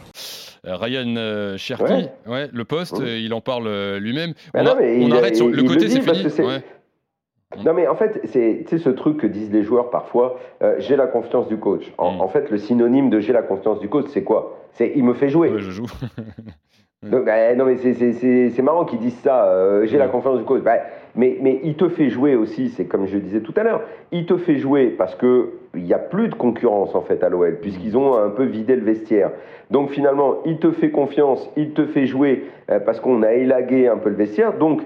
Euh, 0.67 0.77
Ryan 0.77 1.15
euh, 1.17 1.57
Cherky, 1.57 2.09
ouais. 2.27 2.49
le 2.53 2.65
poste, 2.65 3.01
euh, 3.01 3.19
il 3.19 3.35
en 3.35 3.41
parle 3.41 3.97
lui-même. 3.97 4.35
On, 4.55 5.11
arrête 5.11 5.37
sur 5.37 5.49
le 5.49 5.63
côté, 5.63 5.89
c'est 5.89 6.01
fini. 6.01 6.61
Non 7.65 7.75
mais 7.75 7.87
en 7.87 7.97
fait, 7.97 8.23
c'est 8.25 8.79
ce 8.79 8.89
truc 8.89 9.19
que 9.19 9.27
disent 9.27 9.53
les 9.53 9.63
joueurs 9.63 9.91
parfois, 9.91 10.41
j'ai 10.79 10.97
la 10.97 11.07
confiance 11.07 11.49
du 11.49 11.59
coach. 11.59 11.93
En, 11.99 12.27
mm. 12.27 12.31
fait, 12.31 12.51
le 12.51 12.59
synonyme 12.59 13.11
de 13.11 13.21
j'ai 13.21 13.33
la 13.33 13.43
confiance 13.43 13.79
du 13.81 13.89
coach, 13.89 14.07
c'est 14.09 14.25
quoi? 14.25 14.59
C'est 14.73 14.93
il 14.97 15.05
me 15.05 15.13
fait 15.13 15.29
jouer. 15.29 15.53
je 15.59 15.71
joue. 15.71 15.87
Donc, 17.03 17.25
bah, 17.25 17.53
non, 17.57 17.65
mais 17.65 17.77
c'est- 17.79 18.63
marrant 18.63 18.85
qu'ils 18.85 19.01
disent 19.01 19.19
ça. 19.25 19.47
euh, 19.47 19.87
J'ai 19.87 19.99
la 19.99 20.07
confiance 20.07 20.39
du 20.39 20.45
coach. 20.45 20.63
Bah, 20.63 20.77
mais, 21.17 21.37
mais 21.43 21.61
il 21.65 21.75
te 21.75 21.89
fait 21.89 22.09
jouer 22.09 22.37
aussi, 22.37 22.69
c'est 22.71 22.85
comme 22.85 23.07
je 23.07 23.19
disais 23.19 23.41
tout 23.41 23.53
à 23.57 23.65
l'heure, 23.65 23.83
il 24.13 24.25
te 24.25 24.37
fait 24.37 24.57
jouer 24.57 24.87
parce 24.97 25.15
que 25.17 25.51
il 25.75 25.83
n'y 25.83 25.93
a 25.95 25.99
plus 25.99 26.29
de 26.29 26.35
concurrence 26.35 26.95
en 26.95 27.01
fait 27.01 27.23
à 27.25 27.29
l'OL, 27.29 27.59
puisqu'ils 27.61 27.97
ont 27.97 28.17
un 28.17 28.29
peu 28.31 28.45
vidé 28.45 28.77
le 28.77 28.83
vestiaire. 28.85 29.31
Donc 29.71 29.91
finalement, 29.91 30.37
il 30.47 30.59
te 30.59 30.71
fait 30.71 30.91
confiance, 30.91 31.51
il 31.57 31.73
te 31.73 31.87
fait 31.87 32.07
jouer 32.07 32.45
euh, 32.71 32.79
parce 32.79 33.01
qu'on 33.01 33.23
a 33.23 33.33
élagué 33.33 33.89
un 33.89 33.97
peu 33.97 34.09
le 34.11 34.15
vestiaire. 34.17 34.53
Donc 34.59 34.83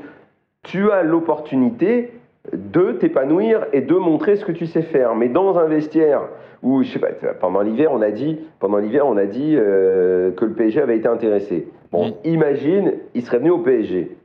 tu 0.62 0.90
as 0.90 1.02
l'opportunité 1.02 2.12
de 2.52 2.92
t'épanouir 2.92 3.66
et 3.72 3.82
de 3.82 3.94
montrer 3.94 4.36
ce 4.36 4.44
que 4.44 4.52
tu 4.52 4.66
sais 4.66 4.82
faire. 4.82 5.14
Mais 5.16 5.28
dans 5.28 5.58
un 5.58 5.66
vestiaire 5.66 6.22
où, 6.62 6.82
je 6.82 6.88
sais 6.92 6.98
pas, 6.98 7.08
pendant 7.40 7.60
l'hiver, 7.60 7.90
on 7.92 8.00
a 8.00 8.10
dit, 8.10 8.38
pendant 8.58 8.78
l'hiver, 8.78 9.06
on 9.06 9.16
a 9.16 9.26
dit 9.26 9.54
euh, 9.56 10.30
que 10.32 10.44
le 10.44 10.52
PSG 10.52 10.80
avait 10.80 10.96
été 10.96 11.08
intéressé. 11.08 11.68
Bon, 11.92 12.16
imagine, 12.24 12.94
il 13.14 13.22
serait 13.22 13.38
venu 13.38 13.50
au 13.50 13.58
PSG. 13.58 14.16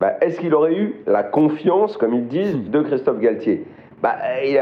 Bah, 0.00 0.14
Est-ce 0.20 0.40
qu'il 0.40 0.54
aurait 0.54 0.74
eu 0.74 0.94
la 1.06 1.22
confiance, 1.22 1.96
comme 1.96 2.14
ils 2.14 2.26
disent, 2.26 2.70
de 2.70 2.80
Christophe 2.82 3.20
Galtier? 3.20 3.64
Bah, 4.02 4.14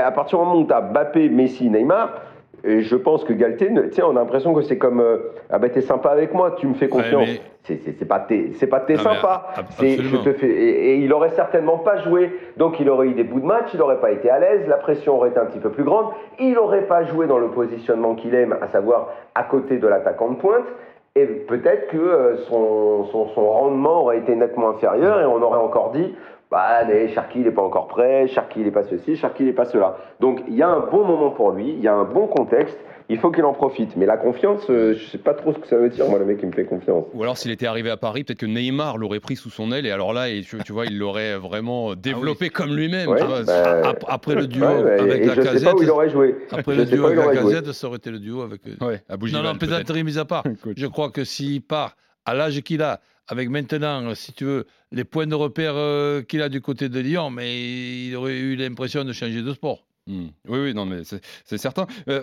À 0.04 0.10
partir 0.10 0.38
du 0.38 0.44
moment 0.44 0.60
où 0.60 0.66
tu 0.66 0.72
as 0.72 0.80
Mbappé, 0.80 1.28
Messi, 1.28 1.70
Neymar, 1.70 2.22
et 2.64 2.80
je 2.80 2.96
pense 2.96 3.22
que 3.22 3.32
Galtier, 3.32 3.70
tiens, 3.92 4.06
on 4.08 4.16
a 4.16 4.20
l'impression 4.20 4.52
que 4.52 4.62
c'est 4.62 4.78
comme 4.78 5.00
euh, 5.00 5.18
Ah 5.48 5.60
bah 5.60 5.68
t'es 5.68 5.80
sympa 5.80 6.08
avec 6.10 6.34
moi, 6.34 6.56
tu 6.58 6.66
me 6.66 6.74
fais 6.74 6.88
confiance. 6.88 7.28
mais- 7.28 7.40
C'est- 7.62 8.04
pas 8.08 8.18
t'es 8.18 8.50
c'est 8.54 8.66
pas 8.66 8.80
t'es 8.80 8.96
sympa. 8.96 9.46
je 10.00 10.16
te 10.24 10.32
fais 10.32 10.48
et, 10.48 10.90
et 10.92 10.96
il 10.96 11.12
aurait 11.12 11.28
certainement 11.30 11.78
pas 11.78 11.98
joué. 11.98 12.32
Donc 12.56 12.80
il 12.80 12.88
aurait 12.90 13.08
eu 13.08 13.12
des 13.12 13.22
bouts 13.24 13.38
de 13.40 13.44
match, 13.46 13.68
il 13.74 13.80
aurait 13.82 14.00
pas 14.00 14.10
été 14.10 14.28
à 14.30 14.38
l'aise, 14.40 14.66
la 14.66 14.76
pression 14.78 15.16
aurait 15.16 15.28
été 15.28 15.38
un 15.38 15.44
petit 15.44 15.58
peu 15.60 15.70
plus 15.70 15.84
grande. 15.84 16.06
Il 16.40 16.58
aurait 16.58 16.86
pas 16.86 17.04
joué 17.04 17.26
dans 17.28 17.38
le 17.38 17.48
positionnement 17.48 18.14
qu'il 18.16 18.34
aime, 18.34 18.56
à 18.60 18.66
savoir 18.68 19.10
à 19.36 19.44
côté 19.44 19.76
de 19.78 19.86
l'attaquant 19.86 20.30
de 20.30 20.36
pointe. 20.36 20.64
Et 21.18 21.26
peut-être 21.26 21.88
que 21.88 21.96
euh, 21.96 22.36
son, 22.48 23.04
rendement 23.34 24.02
aurait 24.02 24.18
été 24.18 24.36
nettement 24.36 24.70
inférieur 24.70 25.20
et 25.20 25.24
on 25.24 25.42
aurait 25.42 25.58
encore 25.58 25.90
dit 25.90 26.14
bah 26.50 26.84
mais 26.86 27.08
Cherki 27.08 27.40
il 27.40 27.44
n'est 27.44 27.50
pas 27.50 27.62
encore 27.62 27.88
prêt, 27.88 28.28
Cherki 28.28 28.60
il 28.60 28.66
n'est 28.66 28.70
pas 28.70 28.84
ceci, 28.84 29.16
Cherki 29.16 29.42
il 29.42 29.46
n'est 29.46 29.52
pas 29.52 29.64
cela. 29.64 29.96
Donc 30.20 30.42
il 30.46 30.54
y 30.54 30.62
a 30.62 30.68
un 30.68 30.80
bon 30.80 31.04
moment 31.04 31.30
pour 31.30 31.50
lui, 31.50 31.70
il 31.70 31.80
y 31.80 31.88
a 31.88 31.94
un 31.94 32.04
bon 32.04 32.28
contexte, 32.28 32.78
il 33.08 33.18
faut 33.18 33.30
qu'il 33.30 33.44
en 33.44 33.52
profite. 33.54 33.96
Mais 33.96 34.06
la 34.06 34.16
confiance, 34.16 34.62
euh, 34.70 34.94
je 34.94 35.04
sais 35.06 35.18
pas 35.18 35.34
trop 35.34 35.52
ce 35.52 35.58
que 35.58 35.66
ça 35.66 35.76
veut 35.76 35.88
dire, 35.88 36.08
moi 36.08 36.18
le 36.18 36.24
mec 36.26 36.38
qui 36.40 36.46
me 36.46 36.52
fait 36.52 36.64
confiance. 36.64 37.06
Ou 37.14 37.22
alors 37.22 37.36
s'il 37.38 37.50
était 37.50 37.66
arrivé 37.66 37.90
à 37.90 37.96
Paris, 37.96 38.24
peut-être 38.24 38.38
que 38.40 38.46
Neymar 38.46 38.98
l'aurait 38.98 39.20
pris 39.20 39.36
sous 39.36 39.50
son 39.50 39.72
aile 39.72 39.86
et 39.86 39.90
alors 39.90 40.12
là, 40.12 40.28
et 40.28 40.42
tu, 40.42 40.58
tu 40.64 40.72
vois, 40.72 40.86
il 40.86 40.98
l'aurait 40.98 41.36
vraiment 41.38 41.94
développé 41.94 42.50
comme 42.50 42.74
lui-même. 42.76 43.08
Ouais, 43.08 43.20
bah, 43.46 43.88
Ap- 43.88 44.04
Après 44.08 44.34
le 44.34 44.46
duo 44.46 44.66
Ouais, 44.66 44.82
ouais, 44.82 45.00
avec 45.00 45.22
et 45.22 45.26
la 45.26 45.34
je 45.34 45.40
sais 45.42 45.46
pas 45.46 45.52
casette. 45.54 45.74
où 45.74 45.82
il 45.82 45.90
aurait 45.90 46.10
joué. 46.10 46.36
Après 46.50 46.74
Je 46.74 46.80
le 46.80 46.84
duo 46.86 47.06
avec 47.06 47.18
la 47.18 47.34
joué. 47.42 47.52
casette, 47.54 47.72
ça 47.72 47.86
aurait 47.86 47.96
été 47.98 48.10
le 48.10 48.18
duo 48.18 48.42
avec. 48.42 48.60
Ouais, 48.80 49.02
à 49.08 49.16
Bougival, 49.16 49.42
non, 49.42 49.52
non, 49.52 49.58
plaisanterie 49.58 50.04
mise 50.04 50.18
à 50.18 50.24
part. 50.24 50.44
je 50.76 50.86
crois 50.86 51.10
que 51.10 51.24
s'il 51.24 51.62
part 51.62 51.96
à 52.26 52.34
l'âge 52.34 52.60
qu'il 52.60 52.82
a, 52.82 53.00
avec 53.26 53.48
maintenant, 53.48 54.04
euh, 54.10 54.14
si 54.14 54.32
tu 54.32 54.44
veux, 54.44 54.66
les 54.92 55.04
points 55.04 55.26
de 55.26 55.34
repère 55.34 55.72
euh, 55.76 56.22
qu'il 56.22 56.42
a 56.42 56.48
du 56.50 56.60
côté 56.60 56.88
de 56.88 57.00
Lyon, 57.00 57.30
mais 57.30 58.06
il 58.06 58.16
aurait 58.16 58.36
eu 58.38 58.54
l'impression 58.56 59.04
de 59.04 59.12
changer 59.12 59.42
de 59.42 59.52
sport. 59.52 59.84
Hmm. 60.06 60.28
Oui, 60.48 60.58
oui, 60.60 60.74
non, 60.74 60.86
mais 60.86 61.04
c'est 61.04 61.20
c'est 61.44 61.58
certain. 61.58 61.86
Euh, 62.08 62.22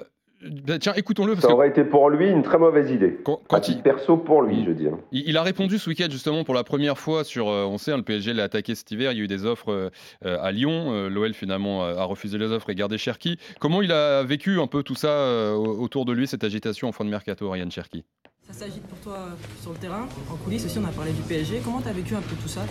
bah, 0.68 0.80
tiens, 0.80 0.94
écoutons-le. 0.96 1.36
Ça 1.36 1.48
que 1.48 1.54
aurait 1.54 1.70
été 1.70 1.84
pour 1.84 2.10
lui 2.10 2.28
une 2.30 2.44
très 2.44 2.58
mauvaise 2.58 2.92
idée. 2.92 3.18
Quand, 3.24 3.40
à 3.52 3.60
titre 3.60 3.82
perso 3.84 4.18
pour 4.18 4.42
lui, 4.42 4.64
je 4.64 4.70
veux 4.70 4.76
dire. 4.76 4.94
Il, 5.12 5.28
il 5.30 5.38
a 5.38 5.44
répondu 5.44 5.78
ce 5.78 5.90
week-end 5.90 6.08
justement 6.10 6.44
pour 6.44 6.54
la 6.56 6.64
première 6.64 6.98
fois 6.98 7.24
sur, 7.24 7.50
euh, 7.50 7.66
on 7.66 7.78
sait, 7.78 7.92
hein, 7.92 7.98
le 7.98 8.04
PSG 8.04 8.34
l'a 8.34 8.44
attaqué 8.44 8.76
cet 8.76 8.90
hiver, 8.92 9.12
il 9.12 9.18
y 9.18 9.22
a 9.22 9.24
eu 9.24 9.28
des 9.28 9.46
offres 9.46 9.72
euh, 9.72 9.90
euh, 10.26 10.38
à 10.42 10.52
Lyon, 10.52 10.92
Euh, 10.94 11.10
l'OL 11.10 11.34
finalement 11.34 11.84
a, 11.84 11.90
a 11.90 12.04
refusé 12.04 12.38
les 12.38 12.46
offres 12.52 12.70
et 12.70 12.76
gardé 12.76 12.98
Cherki. 12.98 13.38
Comment 13.60 13.82
il 13.82 13.92
a 13.92 14.24
vécu 14.24 14.60
un 14.60 14.68
peu 14.68 14.84
tout 14.84 14.96
ça 14.96 15.10
euh, 15.10 15.54
au- 15.54 15.80
autour 15.82 16.06
de 16.06 16.14
lui, 16.14 16.28
cette 16.28 16.44
agitation 16.44 16.88
en 16.88 16.92
fin 16.92 17.04
de 17.06 17.10
mercato, 17.10 17.50
Ryan 17.50 17.70
Cherki? 17.70 18.04
Ça 18.48 18.54
s'agite 18.54 18.84
pour 18.84 19.00
toi 19.00 19.14
euh, 19.14 19.62
sur 19.62 19.72
le 19.72 19.78
terrain. 19.78 20.08
En 20.32 20.36
coulisses 20.36 20.66
aussi, 20.66 20.78
on 20.78 20.86
a 20.86 20.92
parlé 20.92 21.12
du 21.12 21.22
PSG. 21.24 21.62
Comment 21.64 21.82
tu 21.82 21.88
as 21.90 21.94
vécu 21.94 22.14
un 22.14 22.22
peu 22.22 22.36
tout 22.42 22.48
ça? 22.48 22.62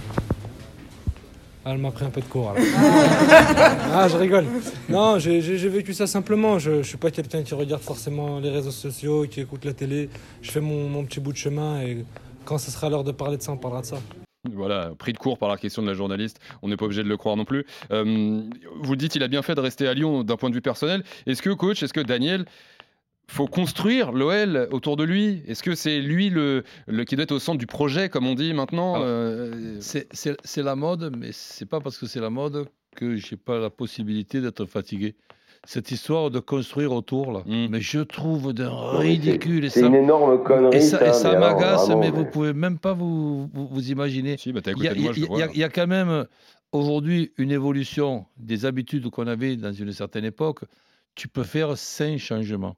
Ah, 1.66 1.70
elle 1.72 1.78
m'a 1.78 1.90
pris 1.90 2.04
un 2.04 2.10
peu 2.10 2.20
de 2.20 2.26
cours. 2.26 2.50
alors. 2.50 2.62
ah, 3.92 4.06
je 4.08 4.16
rigole. 4.16 4.44
Non, 4.88 5.18
j'ai 5.18 5.68
vécu 5.68 5.94
ça 5.94 6.06
simplement. 6.06 6.58
Je 6.58 6.70
ne 6.70 6.82
suis 6.82 6.98
pas 6.98 7.10
quelqu'un 7.10 7.42
qui 7.42 7.54
regarde 7.54 7.82
forcément 7.82 8.38
les 8.38 8.50
réseaux 8.50 8.70
sociaux, 8.70 9.26
qui 9.30 9.40
écoute 9.40 9.64
la 9.64 9.72
télé. 9.72 10.10
Je 10.42 10.50
fais 10.50 10.60
mon, 10.60 10.88
mon 10.88 11.04
petit 11.04 11.20
bout 11.20 11.32
de 11.32 11.38
chemin 11.38 11.80
et 11.80 12.04
quand 12.44 12.58
ce 12.58 12.70
sera 12.70 12.90
l'heure 12.90 13.04
de 13.04 13.12
parler 13.12 13.38
de 13.38 13.42
ça, 13.42 13.52
on 13.52 13.56
parlera 13.56 13.80
de 13.80 13.86
ça. 13.86 13.96
Voilà, 14.52 14.92
pris 14.98 15.14
de 15.14 15.18
court 15.18 15.38
par 15.38 15.48
la 15.48 15.56
question 15.56 15.80
de 15.80 15.86
la 15.86 15.94
journaliste, 15.94 16.38
on 16.60 16.68
n'est 16.68 16.76
pas 16.76 16.84
obligé 16.84 17.02
de 17.02 17.08
le 17.08 17.16
croire 17.16 17.34
non 17.34 17.46
plus. 17.46 17.64
Euh, 17.92 18.42
vous 18.82 18.90
le 18.90 18.96
dites, 18.96 19.14
il 19.14 19.22
a 19.22 19.28
bien 19.28 19.40
fait 19.40 19.54
de 19.54 19.60
rester 19.60 19.88
à 19.88 19.94
Lyon 19.94 20.22
d'un 20.22 20.36
point 20.36 20.50
de 20.50 20.54
vue 20.54 20.60
personnel. 20.60 21.02
Est-ce 21.26 21.40
que, 21.40 21.48
coach, 21.48 21.82
est-ce 21.82 21.94
que 21.94 22.00
Daniel, 22.00 22.44
faut 23.26 23.46
construire 23.46 24.12
l'OL 24.12 24.68
autour 24.70 24.96
de 24.96 25.04
lui 25.04 25.42
Est-ce 25.46 25.62
que 25.62 25.74
c'est 25.74 26.00
lui 26.00 26.30
le, 26.30 26.62
le- 26.86 27.04
qui 27.04 27.16
doit 27.16 27.22
être 27.24 27.32
au 27.32 27.38
centre 27.38 27.58
du 27.58 27.66
projet, 27.66 28.08
comme 28.08 28.26
on 28.26 28.34
dit 28.34 28.52
maintenant 28.54 28.96
euh, 28.98 29.76
C'est- 29.80 30.08
C'est 30.12 30.62
la 30.62 30.76
mode, 30.76 31.14
mais 31.16 31.30
c'est 31.32 31.66
pas 31.66 31.80
parce 31.80 31.98
que 31.98 32.06
c'est 32.06 32.20
la 32.20 32.30
mode 32.30 32.66
que 32.96 33.16
j'ai 33.16 33.36
pas 33.36 33.58
la 33.58 33.70
possibilité 33.70 34.40
d'être 34.40 34.66
fatigué. 34.66 35.14
Cette 35.66 35.90
histoire 35.90 36.30
de 36.30 36.40
construire 36.40 36.92
autour, 36.92 37.32
là, 37.32 37.42
mais 37.46 37.80
je 37.80 38.00
trouve 38.00 38.52
d'un 38.52 38.70
mais 38.92 38.98
ridicule. 38.98 39.70
c'est 39.70 39.80
ça- 39.80 39.86
une 39.86 39.94
énorme 39.94 40.42
connerie, 40.42 40.76
Et 40.76 40.80
ça, 40.82 40.98
mais 41.00 41.38
m'agace, 41.38 41.86
vraiment, 41.86 42.00
mais 42.02 42.10
vous 42.10 42.24
mais- 42.24 42.30
pouvez 42.30 42.52
même 42.52 42.78
pas 42.78 42.92
vous, 42.92 43.46
vous, 43.52 43.66
vous 43.68 43.90
imaginer. 43.90 44.36
Si, 44.36 44.52
bah 44.52 44.60
Il 44.66 44.82
y 44.82 45.56
y 45.56 45.58
y 45.60 45.64
a 45.64 45.68
quand 45.70 45.86
même 45.86 46.26
aujourd'hui 46.72 47.32
une 47.38 47.50
évolution 47.50 48.26
des 48.36 48.66
habitudes 48.66 49.08
qu'on 49.08 49.26
avait 49.26 49.56
dans 49.56 49.72
une 49.72 49.92
certaine 49.92 50.26
époque. 50.26 50.60
Tu 51.14 51.28
peux 51.28 51.44
faire 51.44 51.78
cinq 51.78 52.18
changements. 52.18 52.76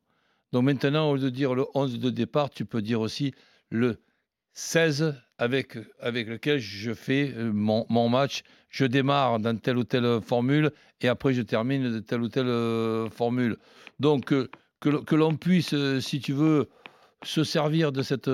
Donc 0.52 0.64
maintenant, 0.64 1.10
au 1.10 1.16
lieu 1.16 1.22
de 1.22 1.30
dire 1.30 1.54
le 1.54 1.66
11 1.74 1.98
de 1.98 2.10
départ, 2.10 2.50
tu 2.50 2.64
peux 2.64 2.82
dire 2.82 3.00
aussi 3.00 3.32
le 3.70 3.98
16 4.54 5.14
avec, 5.38 5.76
avec 6.00 6.28
lequel 6.28 6.58
je 6.60 6.94
fais 6.94 7.32
euh, 7.36 7.52
mon, 7.52 7.84
mon 7.88 8.08
match. 8.08 8.42
Je 8.70 8.84
démarre 8.86 9.38
dans 9.38 9.56
telle 9.56 9.76
ou 9.76 9.84
telle 9.84 10.20
formule 10.22 10.70
et 11.00 11.08
après 11.08 11.34
je 11.34 11.42
termine 11.42 11.92
de 11.92 11.98
telle 11.98 12.22
ou 12.22 12.28
telle 12.28 12.48
euh, 12.48 13.10
formule. 13.10 13.56
Donc 14.00 14.32
euh, 14.32 14.48
que, 14.80 15.14
l'on- 15.14 15.36
puisse, 15.36 15.74
si 16.00 16.20
tu 16.20 16.32
veux, 16.32 16.68
se 17.24 17.44
servir 17.44 17.92
de 17.92 18.02
cette 18.02 18.30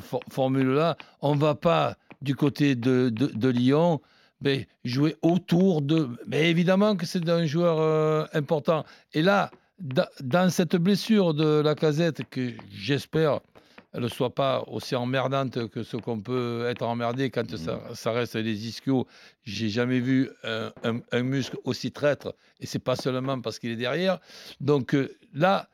for- 0.00 0.22
formule-là, 0.30 0.96
on 1.20 1.34
ne 1.34 1.40
va 1.40 1.54
pas 1.54 1.96
du 2.22 2.34
côté 2.34 2.74
de, 2.74 3.08
de- 3.08 3.48
Lyon 3.48 4.00
mais 4.42 4.68
jouer 4.84 5.16
autour 5.22 5.80
de... 5.80 6.08
Mais 6.26 6.50
évidemment 6.50 6.96
que 6.96 7.06
c'est 7.06 7.26
un 7.30 7.46
joueur 7.46 8.28
important. 8.34 8.84
Et 9.14 9.22
là, 9.22 9.50
dans 9.78 10.50
cette 10.50 10.76
blessure 10.76 11.34
de 11.34 11.60
la 11.60 11.74
casette, 11.74 12.22
que 12.30 12.52
j'espère 12.70 13.40
elle 13.92 14.02
ne 14.02 14.08
soit 14.08 14.34
pas 14.34 14.62
aussi 14.66 14.94
emmerdante 14.94 15.68
que 15.70 15.82
ce 15.82 15.96
qu'on 15.96 16.20
peut 16.20 16.66
être 16.68 16.82
emmerdé 16.82 17.30
quand 17.30 17.56
ça, 17.56 17.80
ça 17.94 18.12
reste 18.12 18.36
des 18.36 18.68
ischios. 18.68 19.06
J'ai 19.42 19.70
jamais 19.70 20.00
vu 20.00 20.28
un, 20.44 20.70
un- 20.84 21.00
un 21.12 21.22
muscle 21.22 21.56
aussi 21.64 21.90
traître, 21.92 22.34
et 22.60 22.66
c'est 22.66 22.78
pas 22.78 22.94
seulement 22.94 23.40
parce 23.40 23.58
qu'il 23.58 23.70
est 23.70 23.76
derrière. 23.76 24.18
Donc 24.60 24.94
euh, 24.94 25.16
là, 25.32 25.70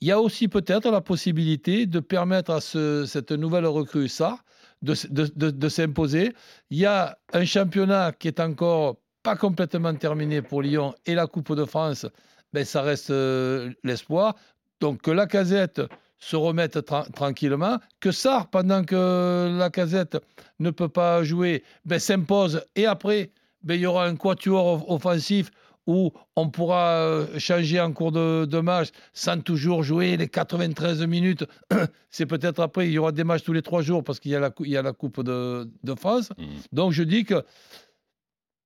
il 0.00 0.08
y 0.08 0.10
a 0.12 0.18
aussi 0.18 0.48
peut-être 0.48 0.90
la 0.90 1.02
possibilité 1.02 1.84
de 1.84 2.00
permettre 2.00 2.50
à 2.50 2.62
ce- 2.62 3.04
cette 3.04 3.32
nouvelle 3.32 3.66
recrue, 3.66 4.08
ça, 4.08 4.38
de, 4.80 4.92
s- 4.92 5.10
de- 5.10 5.30
de- 5.36 5.50
de 5.50 5.68
s'imposer. 5.68 6.32
Il 6.70 6.78
y 6.78 6.86
a 6.86 7.18
un 7.34 7.44
championnat 7.44 8.12
qui 8.12 8.28
est 8.28 8.40
encore 8.40 8.96
pas 9.22 9.36
complètement 9.36 9.94
terminé 9.94 10.40
pour 10.40 10.62
Lyon 10.62 10.94
et 11.04 11.14
la 11.14 11.26
Coupe 11.26 11.54
de 11.54 11.66
France, 11.66 12.06
ben, 12.52 12.64
ça 12.64 12.82
reste 12.82 13.10
euh, 13.10 13.70
l'espoir. 13.84 14.34
Donc 14.80 15.02
que 15.02 15.10
la 15.10 15.26
casette 15.26 15.80
se 16.18 16.36
remette 16.36 16.76
tra- 16.78 17.10
tranquillement, 17.12 17.78
que 18.00 18.10
Sarr, 18.12 18.48
pendant 18.48 18.84
que 18.84 19.56
la 19.58 19.70
casette 19.70 20.18
ne 20.58 20.70
peut 20.70 20.88
pas 20.88 21.22
jouer, 21.24 21.62
ben, 21.84 21.98
s'impose 21.98 22.62
et 22.76 22.86
après, 22.86 23.30
ben, 23.62 23.74
il 23.74 23.80
y 23.82 23.86
aura 23.86 24.06
un 24.06 24.16
quatuor 24.16 24.66
off- 24.66 24.84
offensif 24.88 25.50
où 25.86 26.12
on 26.36 26.50
pourra 26.50 26.88
euh, 26.98 27.38
changer 27.38 27.80
en 27.80 27.92
cours 27.92 28.12
de, 28.12 28.44
de 28.44 28.58
match 28.60 28.88
sans 29.14 29.40
toujours 29.42 29.82
jouer 29.82 30.16
les 30.18 30.28
93 30.28 31.02
minutes. 31.06 31.44
C'est 32.10 32.26
peut-être 32.26 32.60
après, 32.60 32.86
il 32.86 32.92
y 32.92 32.98
aura 32.98 33.12
des 33.12 33.24
matchs 33.24 33.42
tous 33.42 33.54
les 33.54 33.62
trois 33.62 33.80
jours 33.82 34.04
parce 34.04 34.20
qu'il 34.20 34.30
y 34.30 34.36
a 34.36 34.40
la, 34.40 34.50
cou- 34.50 34.64
il 34.66 34.70
y 34.72 34.76
a 34.76 34.82
la 34.82 34.92
Coupe 34.92 35.22
de, 35.22 35.68
de 35.82 35.94
France. 35.94 36.28
Donc 36.72 36.92
je 36.92 37.02
dis 37.02 37.24
que 37.24 37.42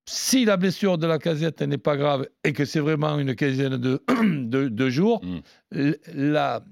si 0.07 0.45
la 0.45 0.57
blessure 0.57 0.99
de 0.99 1.07
la 1.07 1.19
casette 1.19 1.63
n'est 1.63 1.79
pas 1.79 1.97
grave 1.97 2.27
et 2.45 2.53
que 2.53 2.65
c'est 2.65 2.81
vraiment 2.81 3.19
une 3.19 3.35
quinzaine 3.35 3.77
de, 3.77 4.03
de, 4.23 4.69
de 4.69 4.91
jours, 4.91 5.23
l- 5.73 5.99
la, 6.15 6.63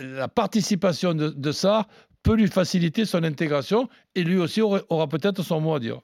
la 0.00 0.28
participation 0.28 1.14
de, 1.14 1.30
de 1.30 1.52
Sarr 1.52 1.86
peut 2.22 2.34
lui 2.34 2.48
faciliter 2.48 3.04
son 3.04 3.22
intégration 3.24 3.88
et 4.14 4.22
lui 4.24 4.36
aussi 4.38 4.60
aura, 4.60 4.80
aura 4.90 5.08
peut-être 5.08 5.42
son 5.42 5.60
mot 5.60 5.74
à 5.74 5.80
dire. 5.80 6.00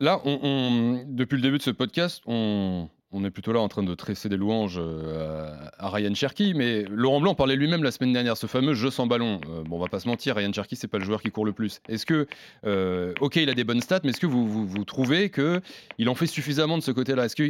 Là, 0.00 0.20
on, 0.24 0.38
on- 0.42 1.04
depuis 1.06 1.36
le 1.36 1.42
début 1.42 1.58
de 1.58 1.62
ce 1.62 1.70
podcast, 1.70 2.22
on, 2.26 2.88
on 3.16 3.24
est 3.24 3.30
plutôt 3.30 3.52
là 3.52 3.60
en 3.60 3.68
train 3.68 3.82
de 3.82 3.94
tresser 3.94 4.28
des 4.28 4.36
louanges 4.36 4.78
euh, 4.78 5.50
à, 5.78 5.88
Ryan 5.88 6.14
Cherky, 6.14 6.52
mais 6.54 6.84
Laurent 6.90 7.20
Blanc 7.20 7.34
parlait 7.34 7.56
lui-même 7.56 7.82
la 7.82 7.90
semaine 7.90 8.12
dernière, 8.12 8.36
ce 8.36 8.46
fameux 8.46 8.74
jeu 8.74 8.90
sans 8.90 9.06
ballon. 9.06 9.40
Euh, 9.48 9.62
bon, 9.64 9.76
on 9.76 9.80
va 9.80 9.88
pas 9.88 10.00
se 10.00 10.08
mentir, 10.08 10.36
Ryan 10.36 10.52
Cherky, 10.52 10.76
c'est 10.76 10.88
pas 10.88 10.98
le 10.98 11.04
joueur 11.04 11.22
qui 11.22 11.30
court 11.30 11.46
le 11.46 11.52
plus. 11.52 11.80
Est-ce 11.88 12.04
que, 12.04 12.26
euh, 12.66 13.14
ok, 13.20 13.36
il 13.36 13.48
a 13.48 13.54
des 13.54 13.64
bonnes 13.64 13.80
stats, 13.80 14.00
mais 14.04 14.10
est-ce 14.10 14.20
que 14.20 14.26
vous, 14.26 14.46
vous, 14.46 14.66
vous 14.66 14.84
trouvez 14.84 15.30
que 15.30 15.60
il 15.98 16.08
en 16.10 16.14
fait 16.14 16.26
suffisamment 16.26 16.76
de 16.76 16.82
ce 16.82 16.90
côté-là? 16.90 17.24
Est-ce 17.24 17.36
que 17.36 17.44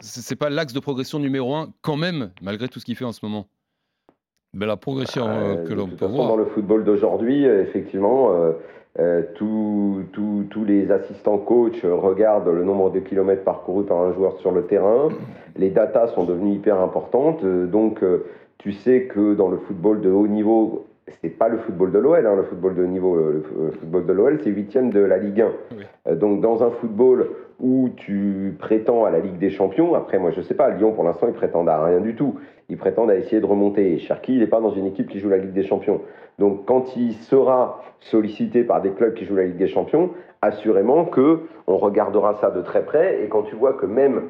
c'est 0.00 0.36
pas 0.36 0.48
l'axe 0.48 0.72
de 0.72 0.80
progression 0.80 1.18
numéro 1.18 1.54
un 1.54 1.72
quand 1.82 1.96
même, 1.96 2.30
malgré 2.40 2.68
tout 2.68 2.80
ce 2.80 2.86
qu'il 2.86 2.96
fait 2.96 3.04
en 3.04 3.12
ce 3.12 3.20
moment? 3.22 3.46
Mais 4.54 4.66
la 4.66 4.76
progression 4.76 5.28
euh, 5.28 5.64
que 5.64 5.74
l'on 5.74 5.86
peut 5.86 5.96
façon, 5.96 6.14
voir. 6.14 6.28
Dans 6.28 6.36
le 6.36 6.46
football 6.46 6.84
d'aujourd'hui, 6.84 7.46
euh, 7.46 7.62
effectivement, 7.62 8.34
euh, 8.98 9.22
tous- 9.34 10.04
les 10.66 10.90
assistants 10.90 11.38
coach 11.38 11.84
regardent 11.84 12.48
le 12.48 12.64
nombre 12.64 12.90
de 12.90 12.98
kilomètres 13.00 13.44
parcourus 13.44 13.86
par 13.86 14.00
un 14.00 14.12
joueur 14.12 14.36
sur 14.38 14.52
le 14.52 14.62
terrain. 14.62 15.08
Les 15.56 15.70
datas 15.70 16.08
sont 16.08 16.24
devenues 16.24 16.52
hyper 16.54 16.80
importantes. 16.80 17.42
euh, 17.44 17.66
donc, 17.66 18.02
euh, 18.02 18.24
tu 18.58 18.72
sais 18.72 19.04
que 19.04 19.34
dans 19.34 19.48
le 19.48 19.56
football 19.58 20.00
de 20.00 20.10
haut 20.10 20.26
niveau, 20.26 20.86
c'est 21.22 21.30
pas 21.30 21.48
le 21.48 21.58
football 21.58 21.90
de 21.92 21.98
l'OL, 21.98 22.24
hein, 22.26 22.36
le 22.36 22.42
football 22.44 22.74
de 22.74 22.82
haut 22.84 22.86
niveau, 22.86 23.16
le 23.16 23.70
football 23.80 24.06
de 24.06 24.12
l'OL, 24.12 24.38
c'est 24.44 24.50
huitième 24.50 24.90
de 24.90 25.00
la 25.00 25.18
Ligue 25.18 25.40
1. 25.40 25.48
Euh, 26.08 26.14
donc, 26.14 26.40
dans 26.40 26.62
un 26.62 26.70
football 26.70 27.26
où 27.58 27.88
tu 27.96 28.54
prétends 28.58 29.04
à 29.04 29.10
la 29.10 29.18
Ligue 29.18 29.38
des 29.38 29.50
Champions, 29.50 29.94
après, 29.94 30.18
moi, 30.18 30.30
je 30.30 30.40
sais 30.40 30.54
pas, 30.54 30.70
Lyon, 30.70 30.92
pour 30.92 31.04
l'instant, 31.04 31.26
ils 31.28 31.34
prétendent 31.34 31.68
à 31.68 31.82
rien 31.84 32.00
du 32.00 32.14
tout. 32.14 32.34
Ils 32.70 32.78
prétendent 32.78 33.10
à 33.10 33.16
essayer 33.16 33.40
de 33.40 33.46
remonter. 33.46 33.92
Et 33.92 33.98
Cherki, 33.98 34.34
il 34.34 34.38
n'est 34.38 34.46
pas 34.46 34.60
dans 34.60 34.70
une 34.70 34.86
équipe 34.86 35.08
qui 35.08 35.18
joue 35.18 35.28
la 35.28 35.38
Ligue 35.38 35.52
des 35.52 35.64
Champions. 35.64 36.00
Donc, 36.38 36.64
quand 36.66 36.96
il 36.96 37.14
sera 37.14 37.82
sollicité 37.98 38.62
par 38.62 38.80
des 38.80 38.92
clubs 38.92 39.12
qui 39.14 39.24
jouent 39.24 39.36
la 39.36 39.44
Ligue 39.44 39.56
des 39.56 39.66
Champions, 39.66 40.10
assurément 40.40 41.04
que 41.04 41.40
on 41.66 41.76
regardera 41.76 42.34
ça 42.40 42.50
de 42.50 42.62
très 42.62 42.84
près. 42.84 43.22
Et 43.24 43.28
quand 43.28 43.42
tu 43.42 43.56
vois 43.56 43.74
que 43.74 43.86
même 43.86 44.28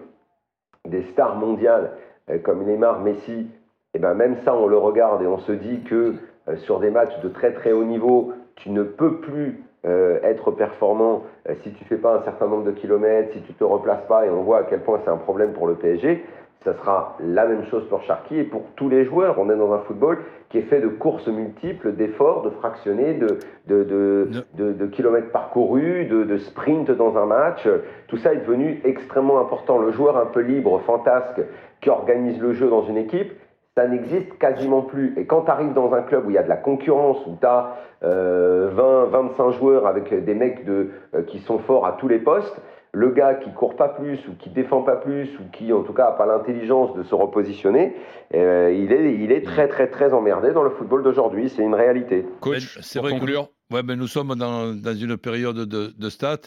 des 0.89 1.03
stars 1.03 1.37
mondiales 1.37 1.93
euh, 2.31 2.39
comme 2.39 2.65
Neymar, 2.65 3.01
Messi, 3.01 3.47
et 3.93 3.99
ben 3.99 4.15
même 4.15 4.37
ça, 4.45 4.57
on 4.57 4.67
le 4.67 4.79
regarde 4.79 5.23
et 5.23 5.27
on 5.27 5.39
se 5.39 5.53
dit 5.53 5.83
que 5.83 6.15
euh, 6.49 6.57
sur 6.57 6.81
des 6.81 6.91
matchs 6.91 7.21
de 7.23 7.29
très 7.29 7.53
très 7.53 7.73
haut 7.73 7.85
niveau, 7.85 8.33
tu 8.57 8.71
ne 8.71 8.83
peux 8.83 9.19
plus 9.19 9.63
euh, 9.85 10.19
être 10.23 10.51
performant 10.51 11.25
si 11.63 11.73
tu 11.73 11.85
fais 11.85 11.97
pas 11.97 12.17
un 12.17 12.23
certain 12.23 12.47
nombre 12.47 12.65
de 12.65 12.71
kilomètres, 12.71 13.33
si 13.33 13.41
tu 13.43 13.55
te 13.55 13.65
replaces 13.65 14.07
pas, 14.09 14.27
et 14.27 14.31
on 14.31 14.43
voit 14.43 14.59
à 14.59 14.63
quel 14.65 14.81
point 14.81 15.01
c'est 15.05 15.11
un 15.11 15.17
problème 15.17 15.53
pour 15.53 15.67
le 15.67 15.75
PSG. 15.75 16.25
Ça 16.65 16.75
sera 16.75 17.17
la 17.21 17.47
même 17.47 17.65
chose 17.67 17.89
pour 17.89 18.03
Sharky 18.03 18.39
et 18.39 18.45
pour 18.45 18.63
tous 18.77 18.91
les 18.91 19.07
joueurs. 19.07 19.39
On 19.39 19.49
est 19.49 19.57
dans 19.57 19.73
un 19.73 19.79
football 19.79 20.19
qui 20.51 20.59
est 20.59 20.63
fait 20.63 20.81
de 20.81 20.89
courses 20.89 21.27
multiples, 21.27 21.93
d'efforts, 21.93 22.43
de 22.43 22.51
fractionnés, 22.51 23.15
de, 23.15 23.39
de, 23.67 24.29
de, 24.59 24.87
kilomètres 24.87 25.31
parcourus, 25.31 26.07
de, 26.07 26.25
de 26.25 26.37
sprint 26.37 26.91
dans 26.91 27.17
un 27.17 27.25
match. 27.25 27.67
Tout 28.09 28.19
ça 28.19 28.35
est 28.35 28.39
devenu 28.45 28.83
extrêmement 28.85 29.41
important. 29.41 29.79
Le 29.79 29.91
joueur 29.91 30.19
un 30.19 30.27
peu 30.27 30.41
libre, 30.41 30.81
fantasque, 30.81 31.41
qui 31.81 31.89
organise 31.89 32.39
le 32.39 32.53
jeu 32.53 32.69
dans 32.69 32.83
une 32.83 32.99
équipe, 32.99 33.33
ça 33.75 33.87
n'existe 33.87 34.37
quasiment 34.39 34.83
plus. 34.83 35.15
Et 35.17 35.25
quand 35.25 35.43
tu 35.43 35.51
arrives 35.51 35.73
dans 35.73 35.95
un 35.95 36.03
club 36.03 36.27
où 36.27 36.31
il 36.31 36.35
y 36.35 36.39
a 36.39 36.43
de 36.43 36.49
la 36.49 36.57
concurrence, 36.57 37.25
où 37.27 37.39
tu 37.41 37.47
as 37.47 37.77
20, 38.03 39.05
25 39.05 39.51
joueurs 39.53 39.87
avec 39.87 40.25
des 40.25 40.35
mecs 40.35 40.65
de, 40.65 40.91
euh, 41.15 41.23
qui 41.23 41.39
sont 41.39 41.59
forts 41.59 41.87
à 41.87 41.93
tous 41.93 42.09
les 42.09 42.19
postes, 42.19 42.61
le 42.93 43.11
gars 43.11 43.35
qui 43.35 43.53
court 43.53 43.77
pas 43.77 43.89
plus 43.89 44.19
ou 44.29 44.33
qui 44.35 44.51
défend 44.51 44.83
pas 44.83 44.97
plus 44.97 45.29
ou 45.39 45.43
qui 45.53 45.73
en 45.73 45.83
tout 45.83 45.93
cas 45.93 46.07
a 46.07 46.13
pas 46.13 46.27
l'intelligence 46.27 46.97
de 46.97 47.03
se 47.05 47.15
repositionner, 47.15 47.95
euh, 48.35 48.73
il, 48.73 48.93
est, 48.93 49.15
il 49.15 49.31
est 49.31 49.43
très 49.43 49.69
très 49.69 49.89
très 49.89 50.13
emmerdé 50.13 50.53
dans 50.53 50.65
le 50.65 50.71
football 50.71 51.03
d'aujourd'hui, 51.03 51.49
c'est 51.49 51.63
une 51.63 51.75
réalité. 51.75 52.27
Coach, 52.41 52.79
c'est 52.81 52.99
pour 52.99 53.09
vrai 53.09 53.19
conclure. 53.19 53.49
que 53.71 53.75
ouais, 53.77 53.83
ben 53.85 53.97
nous 53.97 54.09
sommes 54.09 54.35
dans, 54.35 54.75
dans 54.75 54.95
une 54.95 55.17
période 55.17 55.57
de, 55.57 55.93
de 55.97 56.09
stats. 56.11 56.39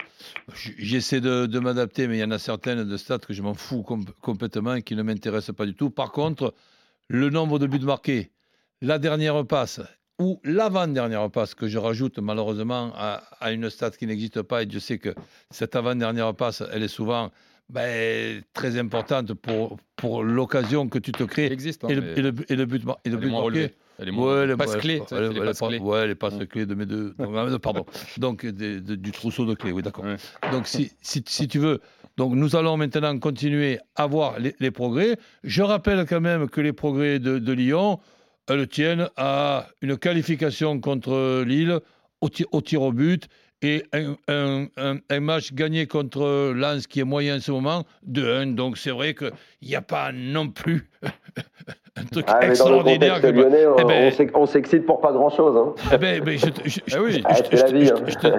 J'essaie 0.54 1.22
de, 1.22 1.46
de 1.46 1.60
m'adapter, 1.60 2.08
mais 2.08 2.18
il 2.18 2.22
y 2.22 2.24
en 2.26 2.32
a 2.32 2.40
certaines 2.40 2.84
de 2.84 2.98
stats 2.98 3.20
que 3.20 3.34
je 3.34 3.42
m'en 3.42 3.54
fous 3.54 3.84
com- 3.84 4.04
complètement 4.22 4.76
et 4.76 4.82
qui 4.82 4.96
ne 4.96 5.04
m'intéressent 5.04 5.56
pas 5.56 5.66
du 5.66 5.76
tout. 5.76 5.90
Par 5.90 6.12
contre, 6.12 6.54
le 7.08 7.30
nombre 7.30 7.58
de 7.58 7.68
buts 7.68 7.80
marqués, 7.86 8.32
la 8.82 9.00
dernière 9.00 9.46
passe 9.46 9.80
ou 10.24 10.40
l'avant-dernière 10.44 11.30
passe 11.30 11.54
que 11.54 11.68
je 11.68 11.78
rajoute 11.78 12.18
malheureusement 12.20 12.92
à, 12.96 13.22
à 13.40 13.52
une 13.52 13.70
stat 13.70 13.92
qui 13.92 14.08
n'existe 14.08 14.42
pas, 14.42 14.64
et 14.64 14.66
Dieu 14.66 14.80
sait 14.80 14.98
que 14.98 15.14
cette 15.52 15.76
avant-dernière 15.76 16.34
passe, 16.34 16.64
elle 16.74 16.84
est 16.84 16.88
souvent 16.88 17.32
ben, 17.70 18.42
très 18.54 18.78
importante 18.78 19.34
pour, 19.34 19.78
pour 19.96 20.24
l'occasion 20.24 20.88
que 20.90 21.00
tu 21.00 21.12
te 21.12 21.24
crées. 21.24 21.52
existe, 21.52 21.84
hein, 21.84 21.90
et, 21.90 21.96
le, 21.96 22.18
et, 22.18 22.22
le, 22.22 22.34
et 22.50 22.56
le 22.56 22.66
but, 22.66 22.82
et 22.84 22.86
le 22.86 22.94
elle 23.06 23.14
est 23.14 23.18
but 23.18 23.32
marqué. 23.32 23.74
Elle 24.00 24.08
est 24.08 24.12
Ouais, 24.12 24.48
les 24.48 24.54
ouais, 24.54 24.58
ouais, 24.60 24.82
sais, 24.82 24.88
les 25.22 25.40
ouais, 25.40 25.46
passes 25.46 25.60
pas- 25.60 25.68
clés. 25.68 25.80
ouais, 25.80 26.08
les 26.08 26.16
passes 26.16 26.34
clés 26.50 26.66
de 26.66 26.74
mes 26.76 26.86
deux. 26.88 27.14
donc, 27.20 27.60
Pardon. 27.62 27.86
Donc, 28.18 28.46
de- 28.46 28.80
du 28.96 29.12
trousseau 29.12 29.46
de 29.46 29.54
clés, 29.54 29.72
oui, 29.72 29.84
d'accord. 29.84 30.06
Donc, 30.52 30.66
si, 30.68 30.92
si, 31.02 31.24
si 31.28 31.48
tu 31.48 31.60
veux, 31.60 31.80
donc 32.18 32.34
nous 32.34 32.56
allons 32.56 32.76
maintenant 32.76 33.18
continuer 33.20 33.80
à 33.96 34.08
voir 34.08 34.40
les, 34.40 34.56
les 34.60 34.72
progrès. 34.72 35.18
Je 35.44 35.62
rappelle 35.62 36.06
quand 36.08 36.22
même 36.22 36.50
que 36.50 36.60
les 36.60 36.74
progrès 36.74 37.20
de, 37.20 37.38
de 37.38 37.54
Lyon, 37.54 38.00
elles 38.50 38.68
tiennent 38.68 39.10
à 39.18 39.68
une 39.82 39.98
qualification 39.98 40.80
contre 40.80 41.44
Lille 41.44 41.80
au, 42.22 42.30
ti- 42.30 42.46
au 42.52 42.62
tir 42.62 42.82
au 42.82 42.92
but 42.92 43.28
et 43.62 43.84
un, 43.94 44.16
un- 44.28 44.66
un- 44.78 44.98
un 45.10 45.20
match 45.22 45.54
gagné 45.54 45.88
contre 45.88 46.52
Lens 46.54 46.86
qui 46.88 47.00
est 47.00 47.06
moyen 47.06 47.38
en 47.38 47.40
ce 47.40 47.52
moment 47.52 47.86
de 48.06 48.26
1. 48.30 48.48
Donc 48.48 48.78
c'est 48.78 48.92
vrai 48.92 49.14
qu'il 49.14 49.32
n'y 49.62 49.76
a 49.76 49.82
pas 49.82 50.12
non 50.12 50.50
plus 50.50 50.90
un 51.96 52.04
truc 52.06 52.26
Ah, 52.28 52.40
mais 52.42 52.42
dans 52.42 52.46
le 52.48 52.52
extraordinaire. 52.52 53.16
contexte 53.16 53.34
que- 53.36 53.40
lyonnais, 53.42 53.66
on, 53.68 53.76
Eh 53.80 53.84
ben, 53.86 54.08
on 54.08 54.12
s'ex- 54.12 54.32
on 54.36 54.46
s'excite 54.46 54.86
pour 54.86 55.00
pas 55.00 55.14
grand 55.14 55.30
chose. 55.30 55.56
Hein. 55.58 55.74
eh 55.94 55.98
ben, 55.98 56.22
ben, 56.24 56.38
Ah, 56.44 56.48
hein. 56.48 56.52
te- 56.52 56.68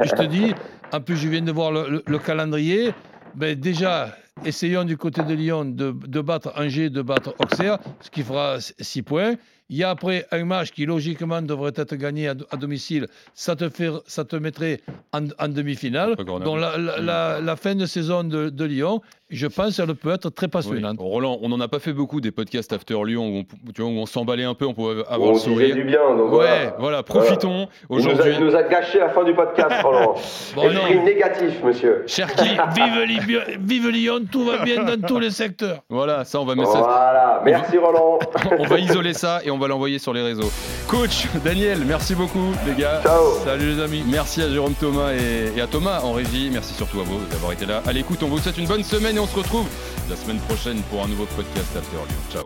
je 0.08 0.14
te 0.14 0.26
dis, 0.26 0.52
en 0.92 1.00
plus, 1.00 1.16
je 1.16 1.28
viens 1.28 1.40
de 1.42 1.52
voir 1.52 1.72
le, 1.72 1.88
le- 1.88 2.02
le 2.06 2.18
calendrier. 2.18 2.92
Ben, 3.34 3.58
déjà, 3.58 4.14
essayons 4.44 4.84
du 4.84 4.96
côté 4.96 5.22
de 5.22 5.32
Lyon 5.34 5.64
de, 5.64 5.92
de 5.92 6.20
battre 6.20 6.52
Angers, 6.56 6.90
de 6.90 7.02
battre 7.02 7.34
Auxerre, 7.38 7.78
ce 8.00 8.10
qui 8.10 8.22
fera 8.22 8.58
6 8.60 9.02
points. 9.02 9.34
Il 9.70 9.76
y 9.78 9.82
a 9.82 9.88
après 9.90 10.26
un 10.30 10.44
match 10.44 10.72
qui, 10.72 10.84
logiquement, 10.84 11.40
devrait 11.40 11.72
être 11.74 11.96
gagné 11.96 12.28
à, 12.28 12.34
do- 12.34 12.44
à 12.50 12.56
domicile. 12.58 13.08
Ça 13.34 13.56
te, 13.56 13.68
fait, 13.70 13.90
ça 14.06 14.24
te 14.24 14.36
mettrait 14.36 14.82
en, 15.12 15.26
en 15.38 15.48
demi-finale. 15.48 16.16
Donc, 16.44 16.60
la, 16.60 16.76
la- 16.76 17.00
la- 17.00 17.40
la 17.40 17.56
fin 17.56 17.74
de 17.74 17.86
saison 17.86 18.24
de, 18.24 18.50
de 18.50 18.64
Lyon, 18.64 19.00
je 19.30 19.46
pense 19.46 19.76
qu'elle 19.76 19.94
peut 19.94 20.12
être 20.12 20.28
très 20.30 20.48
passionnante. 20.48 20.96
Oui. 21.00 21.06
Roland, 21.08 21.38
on 21.42 21.48
n'en 21.48 21.60
a 21.60 21.68
pas 21.68 21.78
fait 21.78 21.92
beaucoup 21.92 22.20
des 22.20 22.30
podcasts 22.30 22.72
After 22.72 22.94
Lyon 23.04 23.26
où 23.26 23.38
on, 23.38 23.72
tu 23.72 23.82
vois, 23.82 23.90
où 23.90 23.94
on 23.94 24.06
s'emballait 24.06 24.44
un 24.44 24.54
peu, 24.54 24.66
on 24.66 24.74
pouvait 24.74 25.02
On 25.08 25.12
avoir 25.12 25.28
le 25.32 25.34
disait 25.38 25.50
sourire. 25.50 25.74
du 25.74 25.84
bien. 25.84 26.16
Donc 26.16 26.32
ouais, 26.32 26.72
voilà, 26.78 27.02
profitons. 27.02 27.68
Il 27.90 27.96
nous, 27.96 28.08
a, 28.08 28.12
Aujourd'hui, 28.12 28.32
il 28.38 28.44
nous 28.44 28.54
a 28.54 28.62
gâché 28.64 28.98
la 28.98 29.08
fin 29.08 29.24
du 29.24 29.34
podcast, 29.34 29.70
Roland. 29.82 30.14
Bon, 30.54 30.62
Esprit 30.70 30.96
non. 30.96 31.04
négatif, 31.04 31.62
monsieur. 31.64 32.04
Cherki, 32.06 32.48
vive, 32.76 33.02
Li- 33.06 33.40
vive 33.60 33.88
Lyon, 33.88 34.20
tout 34.30 34.44
va 34.44 34.58
bien 34.62 34.84
dans 34.84 35.00
tous 35.06 35.18
les 35.18 35.30
secteurs. 35.30 35.78
voilà, 35.88 36.24
ça, 36.24 36.40
on 36.40 36.44
va 36.44 36.54
mettre 36.54 36.72
ça. 36.72 36.78
Voilà, 36.80 37.42
merci 37.44 37.78
Roland. 37.78 38.18
on 38.58 38.64
va 38.66 38.78
isoler 38.78 39.14
ça 39.14 39.40
et 39.44 39.50
on 39.50 39.58
va 39.58 39.68
l'envoyer 39.68 39.98
sur 39.98 40.12
les 40.12 40.22
réseaux. 40.22 40.50
Coach, 40.88 41.26
Daniel, 41.44 41.84
merci 41.84 42.14
beaucoup, 42.14 42.52
les 42.66 42.74
gars. 42.74 43.00
Ciao. 43.02 43.42
Salut 43.44 43.74
les 43.74 43.82
amis. 43.82 44.04
Merci 44.06 44.42
à 44.42 44.50
Jérôme 44.50 44.74
Thomas 44.74 45.12
et, 45.12 45.52
et 45.56 45.60
à 45.60 45.66
Thomas 45.66 46.00
en 46.02 46.12
régie. 46.12 46.50
Merci 46.52 46.74
surtout 46.74 47.00
à 47.00 47.04
vous 47.04 47.20
d'avoir 47.30 47.52
été 47.52 47.66
là. 47.66 47.82
À 47.86 47.92
l'écoute, 47.92 48.22
on 48.22 48.28
vous 48.28 48.38
souhaite 48.38 48.58
une 48.58 48.66
bonne 48.66 48.84
semaine 48.84 49.16
et 49.16 49.20
on 49.20 49.26
se 49.26 49.36
retrouve 49.36 49.66
la 50.08 50.16
semaine 50.16 50.38
prochaine 50.40 50.80
pour 50.90 51.02
un 51.02 51.08
nouveau 51.08 51.26
podcast 51.26 51.66
After 51.76 51.96
Lyon. 51.96 52.16
Ciao. 52.32 52.44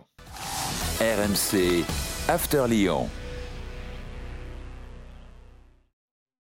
RMC 1.01 1.85
After 2.29 2.65
Lyon. 2.69 3.09